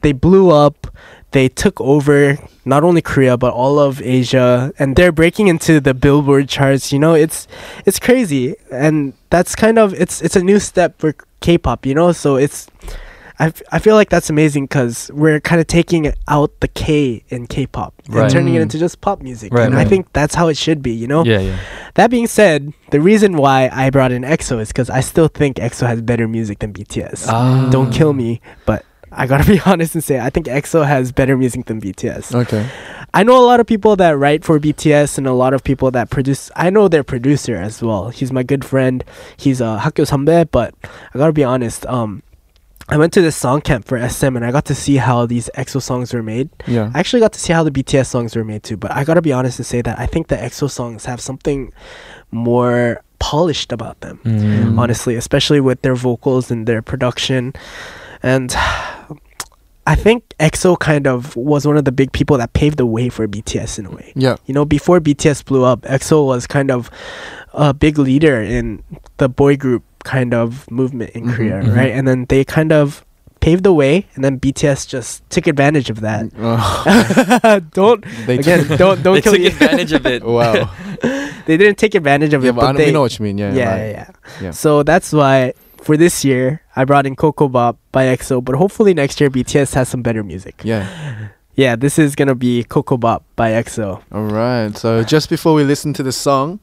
[0.00, 0.86] they blew up.
[1.32, 5.92] They took over not only Korea but all of Asia, and they're breaking into the
[5.92, 6.92] Billboard charts.
[6.92, 7.48] You know, it's
[7.84, 11.84] it's crazy, and that's kind of it's it's a new step for K-pop.
[11.84, 12.68] You know, so it's.
[13.40, 17.24] I, f- I feel like that's amazing because we're kind of taking out the K
[17.30, 18.24] in K-pop Right.
[18.24, 18.62] and turning it Mm.
[18.62, 19.52] into just pop music.
[19.54, 21.24] Right, and I think that's how it should be, you know?
[21.24, 21.56] Yeah, yeah.
[21.94, 25.56] That being said, the reason why I brought in EXO is because I still think
[25.56, 27.26] EXO has better music than BTS.
[27.28, 27.68] Ah.
[27.70, 31.36] Don't kill me, but I gotta be honest and say I think EXO has better
[31.36, 32.34] music than BTS.
[32.34, 32.66] Okay.
[33.12, 35.90] I know a lot of people that write for BTS and a lot of people
[35.92, 36.50] that produce.
[36.54, 38.10] I know their producer as well.
[38.10, 39.02] He's my good friend.
[39.36, 41.84] He's a uh, Hakyo Sambe, but I gotta be honest.
[41.86, 42.22] Um,
[42.90, 45.48] I went to this song camp for SM and I got to see how these
[45.56, 46.50] EXO songs were made.
[46.66, 46.90] Yeah.
[46.94, 49.22] I actually got to see how the BTS songs were made too, but I gotta
[49.22, 51.72] be honest and say that I think the EXO songs have something
[52.30, 54.20] more polished about them.
[54.24, 54.78] Mm.
[54.78, 57.52] Honestly, especially with their vocals and their production,
[58.22, 58.54] and
[59.86, 63.08] I think EXO kind of was one of the big people that paved the way
[63.08, 64.12] for BTS in a way.
[64.14, 64.36] Yeah.
[64.46, 66.90] You know, before BTS blew up, EXO was kind of
[67.52, 68.82] a big leader in
[69.16, 71.76] the boy group kind of movement in Mhm, Korea, mhm.
[71.76, 71.92] right?
[71.92, 73.04] And then they kind of
[73.40, 76.28] paved the way, and then BTS just took advantage of that.
[77.72, 79.46] don't They again, took- don't don't They kill took me.
[79.48, 80.22] advantage of it.
[80.36, 80.70] Wow.
[81.46, 83.24] they didn't take advantage of yeah, it, but but know, they we know what you
[83.24, 83.38] mean.
[83.38, 83.52] Yeah.
[83.54, 84.10] yeah, like- yeah, yeah.
[84.42, 84.50] yeah.
[84.52, 88.54] So that's why for this year I brought in Ko Ko Bop by EXO, but
[88.56, 90.60] hopefully next year BTS has some better music.
[90.64, 90.86] Yeah.
[91.56, 94.00] Yeah, this is gonna be Ko Ko Bop by EXO.
[94.12, 94.76] All right.
[94.76, 96.60] So just before we listen to the song,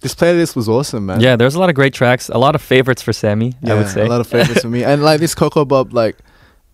[0.00, 1.20] this playlist was awesome, man.
[1.20, 3.54] Yeah, there's a lot of great tracks, a lot of favorites for Sammy.
[3.66, 4.82] I would say a lot of favorites for me.
[4.84, 6.16] And like this Ko Ko Bop, like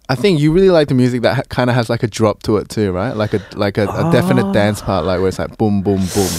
[0.08, 2.42] I think you really like the music that ha- kind of has like a drop
[2.44, 3.16] to it too, right?
[3.16, 4.52] Like a like a, a definite Ah.
[4.52, 6.30] dance part, like where it's like boom, boom, boom.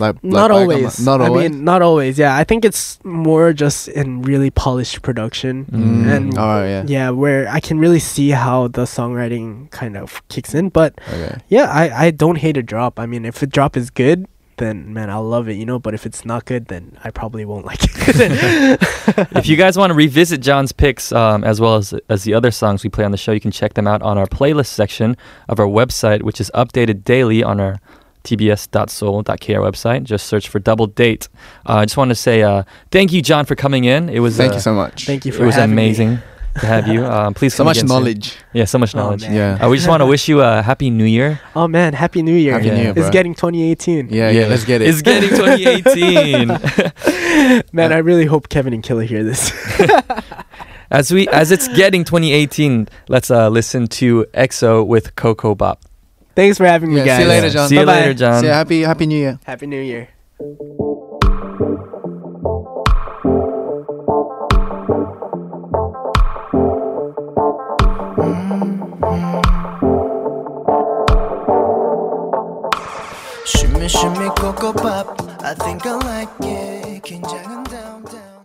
[0.00, 1.00] Like like not like, always.
[1.04, 1.46] Not always.
[1.46, 2.18] I mean, not always.
[2.20, 6.06] Yeah, I think it's more just in really polished production, Mm.
[6.16, 6.68] and All right.
[6.68, 6.84] Yeah.
[6.86, 10.68] yeah, where I can really see how the songwriting kind of kicks in.
[10.68, 11.38] But Okay.
[11.48, 13.00] yeah, I I don't hate a drop.
[13.00, 14.26] I mean, if a drop is good.
[14.58, 15.78] Then man, I'll love it, you know.
[15.78, 17.88] But if it's not good, then I probably won't like it.
[19.36, 22.50] if you guys want to revisit Jon's picks um, as well as as the other
[22.50, 25.16] songs we play on the show, you can check them out on our playlist section
[25.48, 27.80] of our website, which is updated daily on our
[28.24, 30.02] tbs.seoul.kr website.
[30.04, 31.28] Just search for Double Date.
[31.66, 34.08] Uh, I just want to say uh, thank you, John, for coming in.
[34.08, 35.06] It was Thank uh, you so much.
[35.06, 36.18] Thank you for It was having me.
[36.58, 36.68] Amazing.
[36.68, 37.04] to have you.
[37.18, 37.96] Um, please So come much again soon.
[37.96, 38.36] knowledge.
[38.52, 39.22] Yeah, so much Oh, knowledge.
[39.22, 39.34] man.
[39.34, 39.64] Yeah.
[39.64, 41.40] Uh, we just want to wish you a happy New Year.
[41.56, 42.52] Oh man, Happy New Year!
[42.54, 43.10] Happy New Year, It's bro.
[43.10, 44.08] getting 2018.
[44.10, 44.88] Yeah, yeah, let's get it.
[44.88, 46.48] It's getting 2018.
[47.72, 49.52] Man, I really hope Kevin and Killa hear this.
[50.90, 55.82] as we as it's getting 2018, let's uh, listen to EXO with Ko Ko Bop.
[56.34, 57.16] Thanks for having me, Yeah, guys.
[57.18, 57.68] see you later, Jon.
[57.68, 58.00] See you Bye-bye.
[58.00, 58.40] later, Jon.
[58.40, 59.38] So yeah, happy Happy New Year.
[59.44, 60.08] Happy New Year.
[73.88, 75.18] Shimmy, shimmy, cocoa pop.
[75.40, 77.02] I think I like it.
[77.02, 78.44] 긴장은 down, down.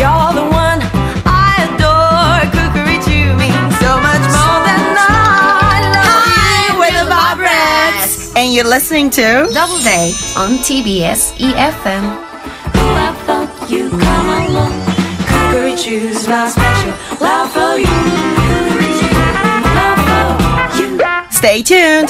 [0.00, 0.80] You're the one
[1.28, 2.48] I adore.
[2.48, 8.34] Cookery to me, so much more than I love Hi, you with my breaths.
[8.36, 12.04] And you're listening to Double Date on TBS EFM.
[12.72, 14.72] Who I thought you come along.
[15.28, 17.92] Cookery choose my special love for you.
[19.76, 20.88] Love for you.
[21.30, 22.08] Stay tuned.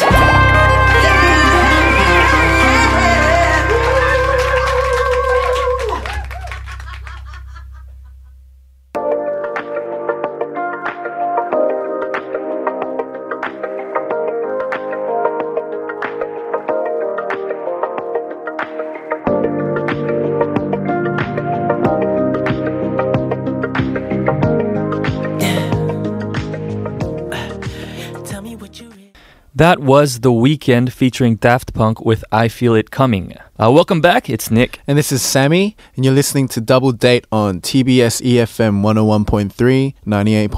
[29.62, 33.36] That was The Weeknd featuring Daft Punk with I Feel It Coming.
[33.56, 34.28] Uh, welcome back.
[34.28, 34.80] It's Nick.
[34.88, 40.48] And this is Sammy, and you're listening to Double Date on TBS EFM 101.3, 98.7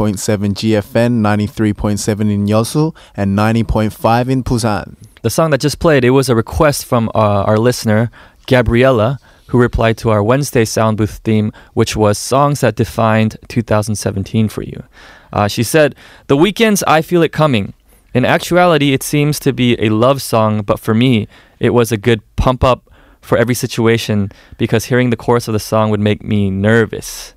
[0.54, 4.96] GFN, 93.7 in Yeosu, and 90.5 in Busan.
[5.20, 8.10] The song that just played, it was a request from uh, our listener,
[8.46, 14.48] Gabriella, who replied to our Wednesday sound booth theme, which was songs that defined 2017
[14.48, 14.82] for you.
[15.30, 15.94] Uh, she said,
[16.28, 17.74] The Weeknd's, I feel it coming.
[18.14, 21.26] In actuality, it seems to be a love song, but for me,
[21.58, 22.88] it was a good pump up
[23.20, 27.34] for every situation because hearing the chorus of the song would make me nervous.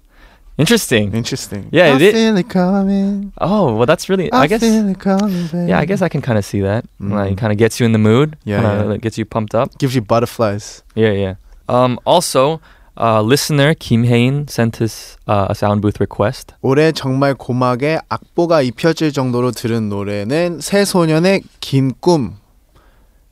[0.57, 1.13] Interesting.
[1.13, 1.69] Interesting.
[1.71, 3.32] Yeah, I it- feel it coming.
[3.39, 4.61] Oh, well, that's really, I, I, guess.
[4.61, 5.67] feel it coming.
[5.67, 6.86] Yeah, I guess I can kind of see that.
[6.99, 7.11] Mm.
[7.11, 8.38] Like, kind of gets you in the mood.
[8.43, 8.89] Yeah, kinda, yeah.
[8.89, 9.78] like, gets you pumped up.
[9.78, 10.84] Gives you butterflies.
[10.95, 11.36] Yeah, yeah.
[11.69, 12.59] Um, also,
[12.99, 16.53] uh, listener Kim Hain sent us uh, a sound booth request.
[16.61, 22.35] 올해 정말 고막에 악보가 입혀질 정도로 들은 노래는 새소년의 긴 꿈.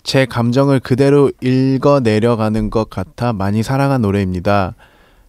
[0.04, 4.76] 제 감정을 그대로 읽어 내려가는 것 같아 많이 사랑한 노래입니다.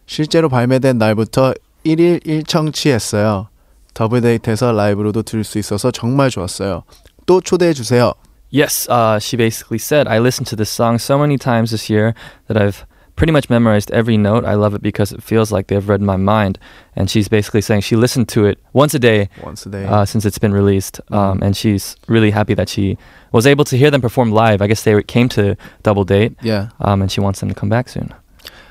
[0.05, 3.47] 실제로 발매된 날부터 1일 1청취했어요.
[3.95, 6.83] 더블데이트에서 라이브로도 들을 수 있어서 정말 좋았어요.
[7.25, 8.13] 또 초대해 주세요.
[8.53, 12.15] Yes, uh, she basically said, I listened to this song so many times this year
[12.47, 12.85] that I've
[13.17, 14.45] pretty much memorized every note.
[14.45, 16.59] I love it because it feels like they've read my mind.
[16.95, 19.85] And she's basically saying she listened to it once a day Once a day.
[19.87, 21.01] uh, since it's been released.
[21.11, 22.97] Um, and she's really happy that she
[23.33, 24.61] was able to hear them perform live.
[24.63, 26.33] I guess they came to Double Date.
[26.43, 26.69] yeah.
[26.81, 28.15] Um, and she wants them to come back soon.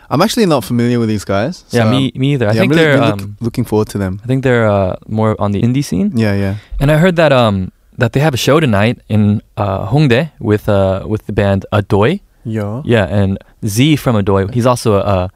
[0.09, 1.63] I'm actually not familiar with these guys.
[1.71, 2.47] yeah, me, me either.
[2.47, 4.19] I yeah, think I'm really, they're look- um, looking forward to them.
[4.23, 6.11] I think they're uh, more on the indie scene.
[6.15, 6.55] Yeah, yeah.
[6.79, 10.69] And I heard that um that they have a show tonight in uh, Hongdae with
[10.69, 12.19] uh with the band Adoy.
[12.45, 12.81] Yeah.
[12.85, 15.29] Yeah, and Z from Adoy, he's also a,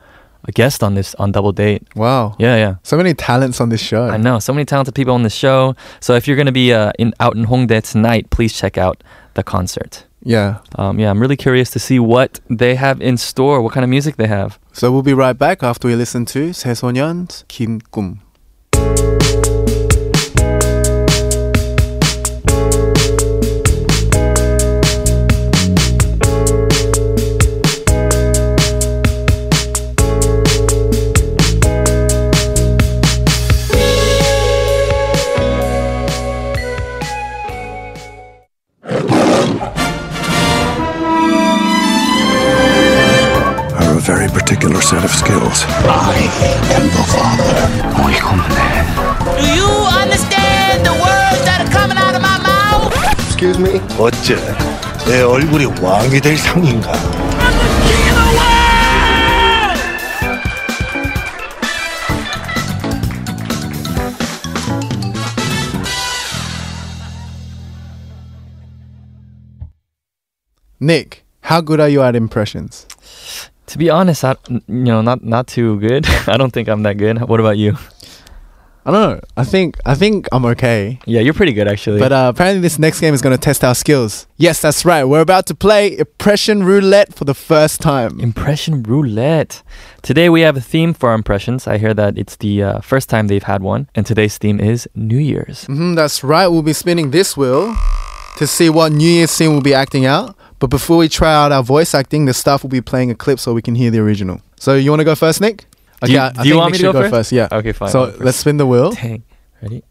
[0.45, 1.83] a guest on this on Double Date.
[1.95, 2.35] Wow.
[2.39, 2.75] Yeah, yeah.
[2.83, 4.07] So many talents on this show.
[4.07, 5.75] I know, so many talented people on the show.
[5.99, 9.03] So if you're going to be uh, in out in Hongdae tonight, please check out
[9.33, 10.05] the concert.
[10.23, 10.59] Yeah.
[10.75, 13.89] Um, yeah, I'm really curious to see what they have in store, what kind of
[13.89, 14.59] music they have.
[14.73, 18.19] So we'll be right back after we listen to 새소년's 긴 꿈.
[54.08, 54.36] 어째
[55.06, 56.92] 내 얼굴이 왕이 될 상인가?
[70.80, 72.86] Nick, how good are you at impressions?
[73.68, 76.06] To be honest, I, you know, not not too good.
[76.28, 77.18] I don't think I'm that good.
[77.22, 77.76] What about you?
[78.85, 79.19] I don't know.
[79.37, 80.99] I think I think I'm okay.
[81.05, 81.99] Yeah, you're pretty good actually.
[81.99, 84.25] But uh, apparently, this next game is going to test our skills.
[84.37, 85.03] Yes, that's right.
[85.03, 88.19] We're about to play Impression Roulette for the first time.
[88.19, 89.61] Impression roulette.
[90.01, 91.67] Today we have a theme for our impressions.
[91.67, 94.87] I hear that it's the uh, first time they've had one, and today's theme is
[94.95, 95.65] New Year's.
[95.65, 96.47] hmm that's right.
[96.47, 97.75] We'll be spinning this wheel
[98.37, 100.35] to see what New Year's scene we'll be acting out.
[100.59, 103.39] But before we try out our voice acting, the staff will be playing a clip
[103.39, 104.41] so we can hear the original.
[104.57, 105.65] So you want to go first, Nick?
[106.01, 107.11] Okay, do you, I, do you want me to go, go first?
[107.11, 107.31] first?
[107.31, 107.47] Yeah.
[107.51, 107.89] Okay, fine.
[107.89, 108.91] So let's spin the wheel.
[108.91, 109.23] Dang.
[109.61, 109.83] Ready?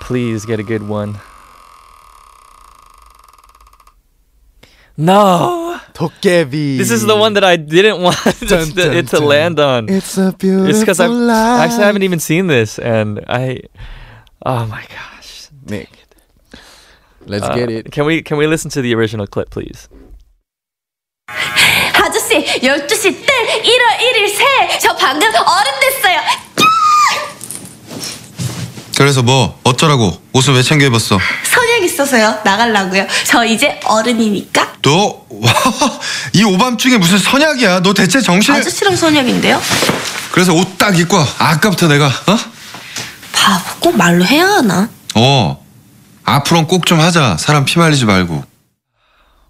[0.00, 1.18] Please get a good one.
[4.96, 5.78] No.
[5.94, 6.78] Dokkaebi.
[6.78, 9.24] This is the one that I didn't want to, dun, dun, it to dun.
[9.26, 9.88] land on.
[9.88, 13.60] It's a beautiful It's because I actually haven't even seen this, and I.
[14.44, 15.90] Oh my gosh, Nick.
[17.26, 17.92] Let's uh, get it.
[17.92, 19.88] Can we can we listen to the original clip, please?
[22.32, 24.78] 아저씨 12시 뜰 1월 1일 새!
[24.78, 26.20] 저 방금 어른 됐어요!
[28.96, 31.18] 그래서 뭐 어쩌라고 옷을 왜 챙겨 입었어?
[31.44, 35.22] 선약 있어서요 나가려고요 저 이제 어른이니까 너
[36.34, 37.80] 이 오밤중에 무슨 선약이야?
[37.80, 38.54] 너 대체 정신?
[38.54, 39.60] 아저씨랑 선약인데요?
[40.30, 41.26] 그래서 옷 딱 입고 와.
[41.38, 42.38] 아까부터 내가 어?
[43.32, 44.88] 바보 꼭 말로 해야 하나?
[45.14, 45.62] 어
[46.24, 47.36] 앞으로는 꼭 좀 하자.
[47.38, 48.44] 사람 피 말리지 말고.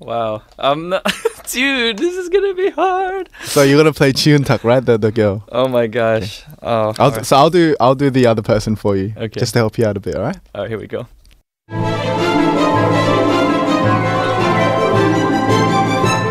[0.01, 1.03] Wow, not,
[1.53, 1.99] dude.
[1.99, 3.29] This is gonna be hard.
[3.45, 4.85] So you're gonna play Chiuntak, right?
[4.85, 5.45] The the girl.
[5.51, 6.45] Oh my gosh.
[6.63, 6.93] Oh.
[6.99, 7.27] I'll, alright.
[7.27, 9.13] So I'll do I'll do the other person for you.
[9.17, 9.41] Okay.
[9.41, 10.39] Just to help you out a bit, all right?
[10.55, 11.07] All right, here we go.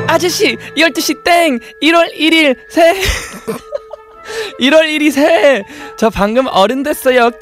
[0.07, 2.93] 아저씨 12시 땡 1월 1일 새
[4.59, 7.39] 1월 1일 새저 방금 어른 됐어요 꺄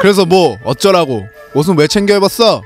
[0.00, 1.26] 그래서 뭐 어쩌라고?
[1.54, 2.62] 옷은 왜 챙겨 입었어?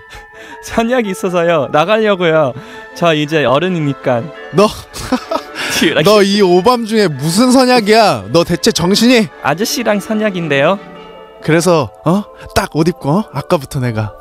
[0.63, 2.53] 선약이 있어서요 나가려고요
[2.95, 4.67] 저 이제 어른이니까 너
[6.05, 8.27] 너 이 오밤 중에 무슨 선약이야?
[8.29, 9.29] 너 대체 정신이?
[9.43, 10.79] 아저씨랑 선약인데요
[11.43, 12.23] 그래서 어?
[12.55, 13.25] 딱 옷 입고 어?
[13.33, 14.13] 아까부터 내가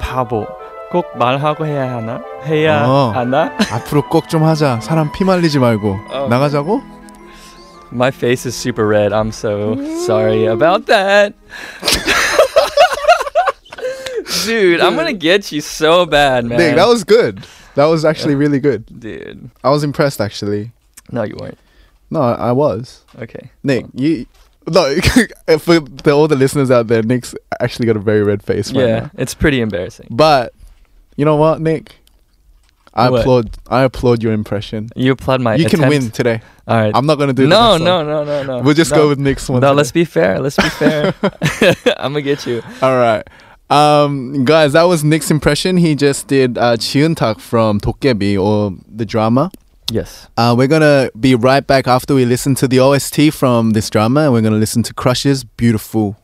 [0.00, 0.46] 바보
[0.90, 3.10] 꼭 말하고 해야 하나 해야 어.
[3.14, 4.78] 하나 앞으로 꼭 좀 하자.
[4.80, 6.26] 사람 피 말리지 말고 어.
[6.30, 6.80] 나가자고?
[7.92, 9.12] My face is super red.
[9.12, 11.34] I'm so sorry about that.
[14.44, 16.58] Dude, I'm gonna get you so bad, man.
[16.58, 17.46] Nick, that was good.
[17.74, 18.84] That was actually really good.
[19.00, 19.50] Dude.
[19.62, 20.72] I was impressed actually.
[21.10, 21.58] No, you weren't.
[22.10, 23.02] No, I, was.
[23.18, 23.50] Okay.
[23.62, 24.26] Nick, you
[24.68, 24.94] no
[25.58, 28.86] for the, all the listeners out there, Nick's actually got a very red face right
[28.86, 29.10] Yeah, now.
[29.18, 30.08] it's pretty embarrassing.
[30.10, 30.54] But
[31.16, 31.96] you know what, Nick?
[32.96, 33.20] I What?
[33.22, 34.88] applaud I applaud your impression.
[34.94, 35.88] You applaud my you can attempt.
[36.04, 36.40] win today.
[36.68, 36.92] All right.
[36.94, 38.60] I'm not gonna do No, no, no, no, no.
[38.62, 39.60] We'll just go with Nick's one.
[39.60, 39.76] No, today.
[39.76, 40.38] let's be fair.
[40.40, 41.12] Let's be fair.
[41.98, 42.62] I'm gonna get you.
[42.80, 43.26] All right.
[43.74, 45.76] Um, guys, that was Nick's impression.
[45.76, 49.50] He just did uh, Tak from Dokkaebi or the drama.
[49.90, 50.28] Yes.
[50.36, 54.20] Uh, we're gonna be right back after we listen to the OST from this drama,
[54.20, 56.16] and we're gonna listen to Crush's "Beautiful."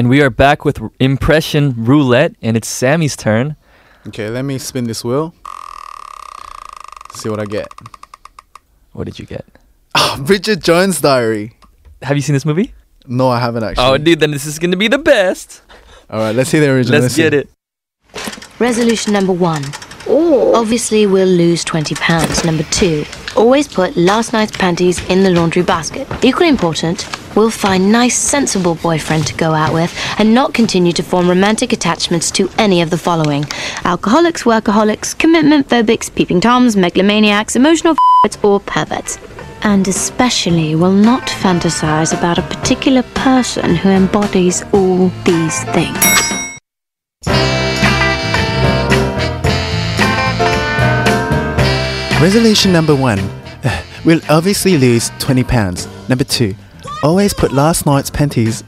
[0.00, 3.54] And we are back with impression roulette, and it's Sammy's turn.
[4.06, 5.34] Okay, let me spin this wheel.
[7.12, 7.68] See what I get.
[8.92, 9.44] What did you get?
[9.94, 11.52] Ah, Bridget Jones' Diary.
[12.00, 12.72] Have you seen this movie?
[13.04, 13.84] No, I haven't actually.
[13.84, 15.60] Oh, dude, then this is gonna be the best.
[16.08, 16.98] All right, let's see the original.
[16.98, 17.50] Let's get it.
[18.58, 19.64] Resolution number one.
[20.06, 20.54] Oh.
[20.54, 22.46] Obviously, we'll lose £20.
[22.46, 23.04] Number two.
[23.36, 26.08] Always put last night's panties in the laundry basket.
[26.24, 27.02] Equally important,
[27.34, 31.72] we'll find nice, sensible boyfriend to go out with and not continue to form romantic
[31.72, 33.44] attachments to any of the following
[33.84, 39.18] alcoholics, workaholics, commitment phobics, peeping toms, megalomaniacs, emotional f***ers, or perverts.
[39.62, 46.30] And especially will not fantasize about a particular person who embodies all these things.
[52.20, 53.18] Resolution number one.
[54.02, 55.86] We'll obviously lose 20 pounds.
[56.08, 56.54] Number two.
[57.02, 58.60] Always put last night's panties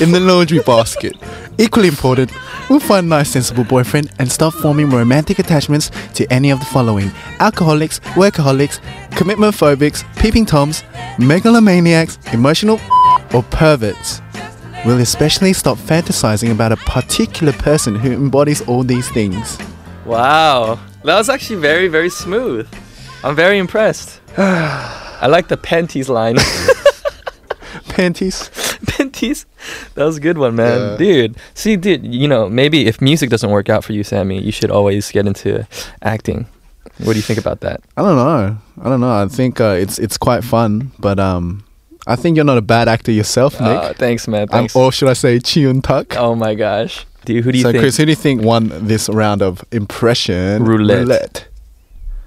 [0.00, 1.14] in the laundry basket.
[1.58, 2.32] Equally important,
[2.70, 6.64] we'll find a nice sensible boyfriend and stop forming romantic attachments to any of the
[6.64, 8.80] following alcoholics, workaholics,
[9.16, 10.82] commitment phobics, peeping toms,
[11.18, 12.80] megalomaniacs, emotional
[13.34, 14.22] or perverts.
[14.86, 19.58] We'll especially stop fantasizing about a particular person who embodies all these things.
[20.06, 22.66] Wow, that was actually very, very smooth.
[23.22, 24.22] I'm very impressed.
[25.20, 26.36] I like the panties line.
[27.88, 28.50] panties.
[28.86, 29.46] panties.
[29.94, 30.92] That was a good one, man.
[30.92, 30.96] Yeah.
[30.96, 31.36] Dude.
[31.54, 34.70] See, dude, you know, maybe if music doesn't work out for you, Sammy, you should
[34.70, 35.66] always get into
[36.02, 36.46] acting.
[36.98, 37.80] What do you think about that?
[37.96, 38.58] I don't know.
[38.80, 39.12] I don't know.
[39.12, 41.64] I think uh, it's it's quite fun, but um,
[42.06, 43.78] I think you're not a bad actor yourself, ah, Nick.
[43.78, 44.42] Uh, thanks, man.
[44.42, 44.74] Um, thanks.
[44.74, 46.16] Or should I say, Ji Eun-tak?
[46.16, 47.44] Oh my gosh, dude.
[47.44, 47.82] Who do you so, think?
[47.82, 50.98] Chris, who do you think won this round of impression roulette?
[50.98, 51.48] roulette.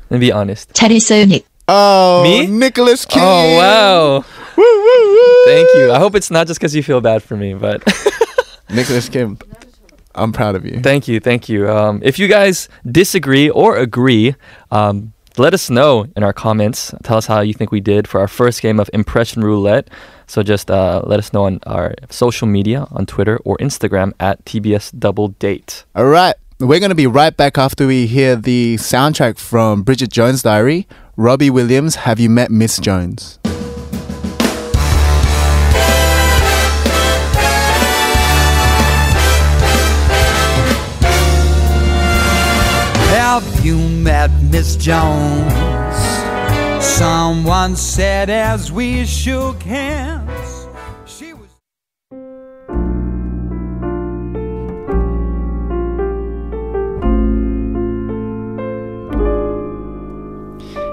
[0.10, 0.72] And be honest.
[0.74, 1.46] 잘했어요, Nick.
[1.74, 2.48] Oh, Me?
[2.48, 3.24] Nicholas King.
[3.24, 4.26] Oh wow.
[4.58, 5.46] Woo, woo, woo.
[5.46, 5.92] Thank you.
[5.94, 7.82] I hope it's not just because you feel bad for me, but
[8.70, 9.38] Nicholas Kim.
[10.14, 10.82] I'm proud of you.
[10.82, 11.70] thank you, thank you.
[11.70, 14.36] Um, if you guys disagree or agree,
[14.70, 16.94] um, let us know in our comments.
[17.04, 19.90] Tell us how you think we did for our first game of Impression Roulette.
[20.28, 24.44] So just uh, let us know on our social media on Twitter or Instagram at
[24.44, 25.86] TBS Double Date.
[25.96, 26.36] All right.
[26.60, 30.88] We're going to be right back after we hear the soundtrack from Bridget Jones' Diary.
[31.22, 33.38] Robbie Williams, Have You Met Miss Jones?
[43.14, 45.54] Have you met Miss Jones?
[46.84, 50.51] Someone said as we shook hands.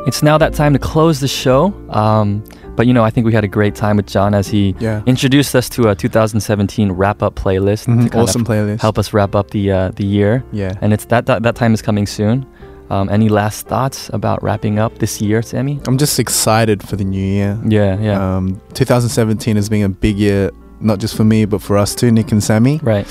[0.08, 1.72] It's now that time to close the show.
[1.90, 2.42] Um,
[2.76, 5.02] but you know, I think we had a great time with Jon as he Yeah.
[5.04, 7.84] introduced us to a 2017 wrap up playlist.
[7.84, 8.80] to Mhm, kind awesome of playlist.
[8.80, 10.42] Help us wrap up the uh, the year.
[10.50, 10.72] Yeah.
[10.80, 12.46] And it's that, that that time is coming soon.
[12.90, 15.78] Um, any last thoughts about wrapping up this year, Sammy?
[15.86, 17.58] I'm just excited for the new year.
[17.68, 18.36] Yeah, yeah.
[18.36, 20.50] Um, 2017 has been a big year,
[20.80, 22.80] not just for me, but for us too, Nick and Sammy.
[22.82, 23.06] Right.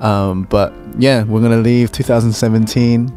[0.00, 3.12] Um, but yeah, we're gonna leave 2017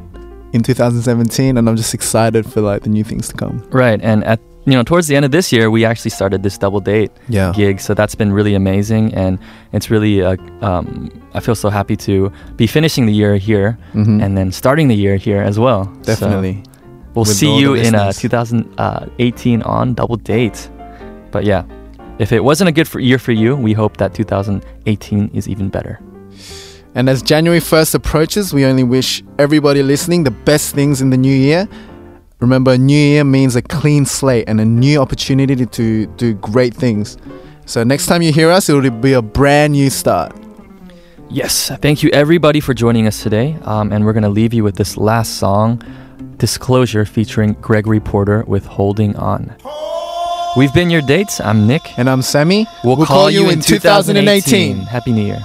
[0.54, 3.64] in 2017, and I'm just excited for like the new things to come.
[3.72, 3.99] Right.
[4.01, 6.80] And at you know, towards the end of this year, we actually started this double
[6.80, 7.51] date Yeah.
[7.54, 7.82] gig.
[7.82, 9.38] So that's been really amazing, and
[9.74, 14.24] it's really uh, um, I feel so happy to be finishing the year here Mhm.
[14.24, 15.84] and then starting the year here as well.
[16.04, 16.64] So Definitely.
[17.14, 20.70] we'll With see you in uh, 2018 on double date.
[21.32, 21.64] But yeah,
[22.20, 25.68] if it wasn't a good for year for you, we hope that 2018 is even
[25.70, 25.99] better.
[26.96, 31.18] And as January 1st approaches, we only wish everybody listening the best things in the
[31.18, 31.68] new year.
[32.39, 36.74] Remember, a new year means a clean slate and a new opportunity to do great
[36.74, 37.18] things.
[37.66, 40.36] So next time you hear us, it will be a brand new start.
[41.30, 43.58] Yes, thank you everybody for joining us today.
[43.64, 45.82] Um, and we're going to leave you with this last song,
[46.38, 49.56] Disclosure, featuring Gregory Porter with Holding On.
[50.56, 51.41] We've been your dates.
[51.41, 51.98] I'm Nick.
[51.98, 52.68] And I'm Sammy.
[52.84, 54.78] We'll, We'll call, call you in 2018.
[54.78, 55.44] Happy New Year.